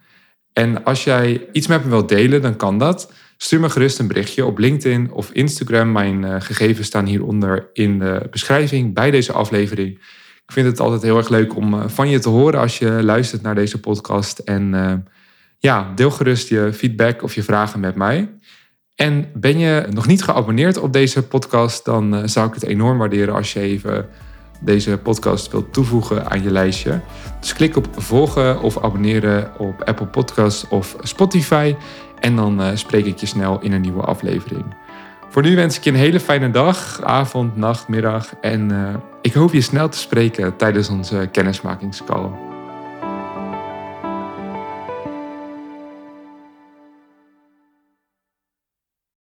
En 0.53 0.85
als 0.85 1.05
jij 1.05 1.49
iets 1.53 1.67
met 1.67 1.85
me 1.85 1.91
wilt 1.91 2.09
delen, 2.09 2.43
dan 2.43 2.57
kan 2.57 2.79
dat. 2.79 3.13
Stuur 3.37 3.61
me 3.61 3.71
gerust 3.71 3.99
een 3.99 4.07
berichtje 4.07 4.45
op 4.45 4.59
LinkedIn 4.59 5.13
of 5.13 5.31
Instagram. 5.31 5.93
Mijn 5.93 6.23
uh, 6.23 6.37
gegevens 6.39 6.87
staan 6.87 7.07
hieronder 7.07 7.69
in 7.73 7.99
de 7.99 8.27
beschrijving 8.31 8.95
bij 8.95 9.11
deze 9.11 9.33
aflevering. 9.33 9.91
Ik 10.47 10.53
vind 10.53 10.67
het 10.67 10.81
altijd 10.81 11.03
heel 11.03 11.17
erg 11.17 11.29
leuk 11.29 11.57
om 11.57 11.75
uh, 11.75 11.89
van 11.89 12.09
je 12.09 12.19
te 12.19 12.29
horen 12.29 12.61
als 12.61 12.79
je 12.79 13.03
luistert 13.03 13.43
naar 13.43 13.55
deze 13.55 13.81
podcast. 13.81 14.39
En 14.39 14.73
uh, 14.73 14.93
ja, 15.59 15.93
deel 15.95 16.11
gerust 16.11 16.49
je 16.49 16.73
feedback 16.73 17.23
of 17.23 17.35
je 17.35 17.43
vragen 17.43 17.81
met 17.81 17.95
mij. 17.95 18.29
En 18.95 19.31
ben 19.35 19.59
je 19.59 19.87
nog 19.91 20.07
niet 20.07 20.23
geabonneerd 20.23 20.79
op 20.79 20.93
deze 20.93 21.23
podcast, 21.23 21.85
dan 21.85 22.15
eh, 22.15 22.23
zou 22.25 22.49
ik 22.49 22.55
het 22.55 22.65
enorm 22.65 22.99
waarderen 22.99 23.35
als 23.35 23.53
je 23.53 23.61
even 23.61 24.09
deze 24.61 24.99
podcast 24.99 25.51
wilt 25.51 25.73
toevoegen 25.73 26.31
aan 26.31 26.43
je 26.43 26.51
lijstje. 26.51 27.01
Dus 27.41 27.53
klik 27.53 27.77
op 27.77 27.89
volgen 27.97 28.61
of 28.61 28.83
abonneren 28.83 29.53
op 29.59 29.83
Apple 29.83 30.07
Podcasts 30.07 30.69
of 30.69 30.97
Spotify. 31.01 31.75
En 32.21 32.37
dan 32.37 32.61
uh, 32.61 32.69
spreek 32.75 33.07
ik 33.07 33.19
je 33.19 33.27
snel 33.27 33.61
in 33.61 33.73
een 33.73 33.81
nieuwe 33.81 34.03
aflevering. 34.03 34.65
Voor 35.29 35.43
nu 35.43 35.57
wens 35.57 35.77
ik 35.77 35.85
je 35.85 35.91
een 35.91 35.97
hele 35.97 36.21
fijne 36.21 36.51
dag, 36.51 37.03
avond, 37.03 37.57
nacht, 37.57 37.89
middag. 37.89 38.35
En 38.41 38.71
uh, 38.71 38.95
ik 39.23 39.33
hoop 39.33 39.53
je 39.53 39.61
snel 39.61 39.89
te 39.89 39.99
spreken 39.99 40.57
tijdens 40.57 40.89
onze 40.89 41.29
kennismakingscall. 41.33 42.54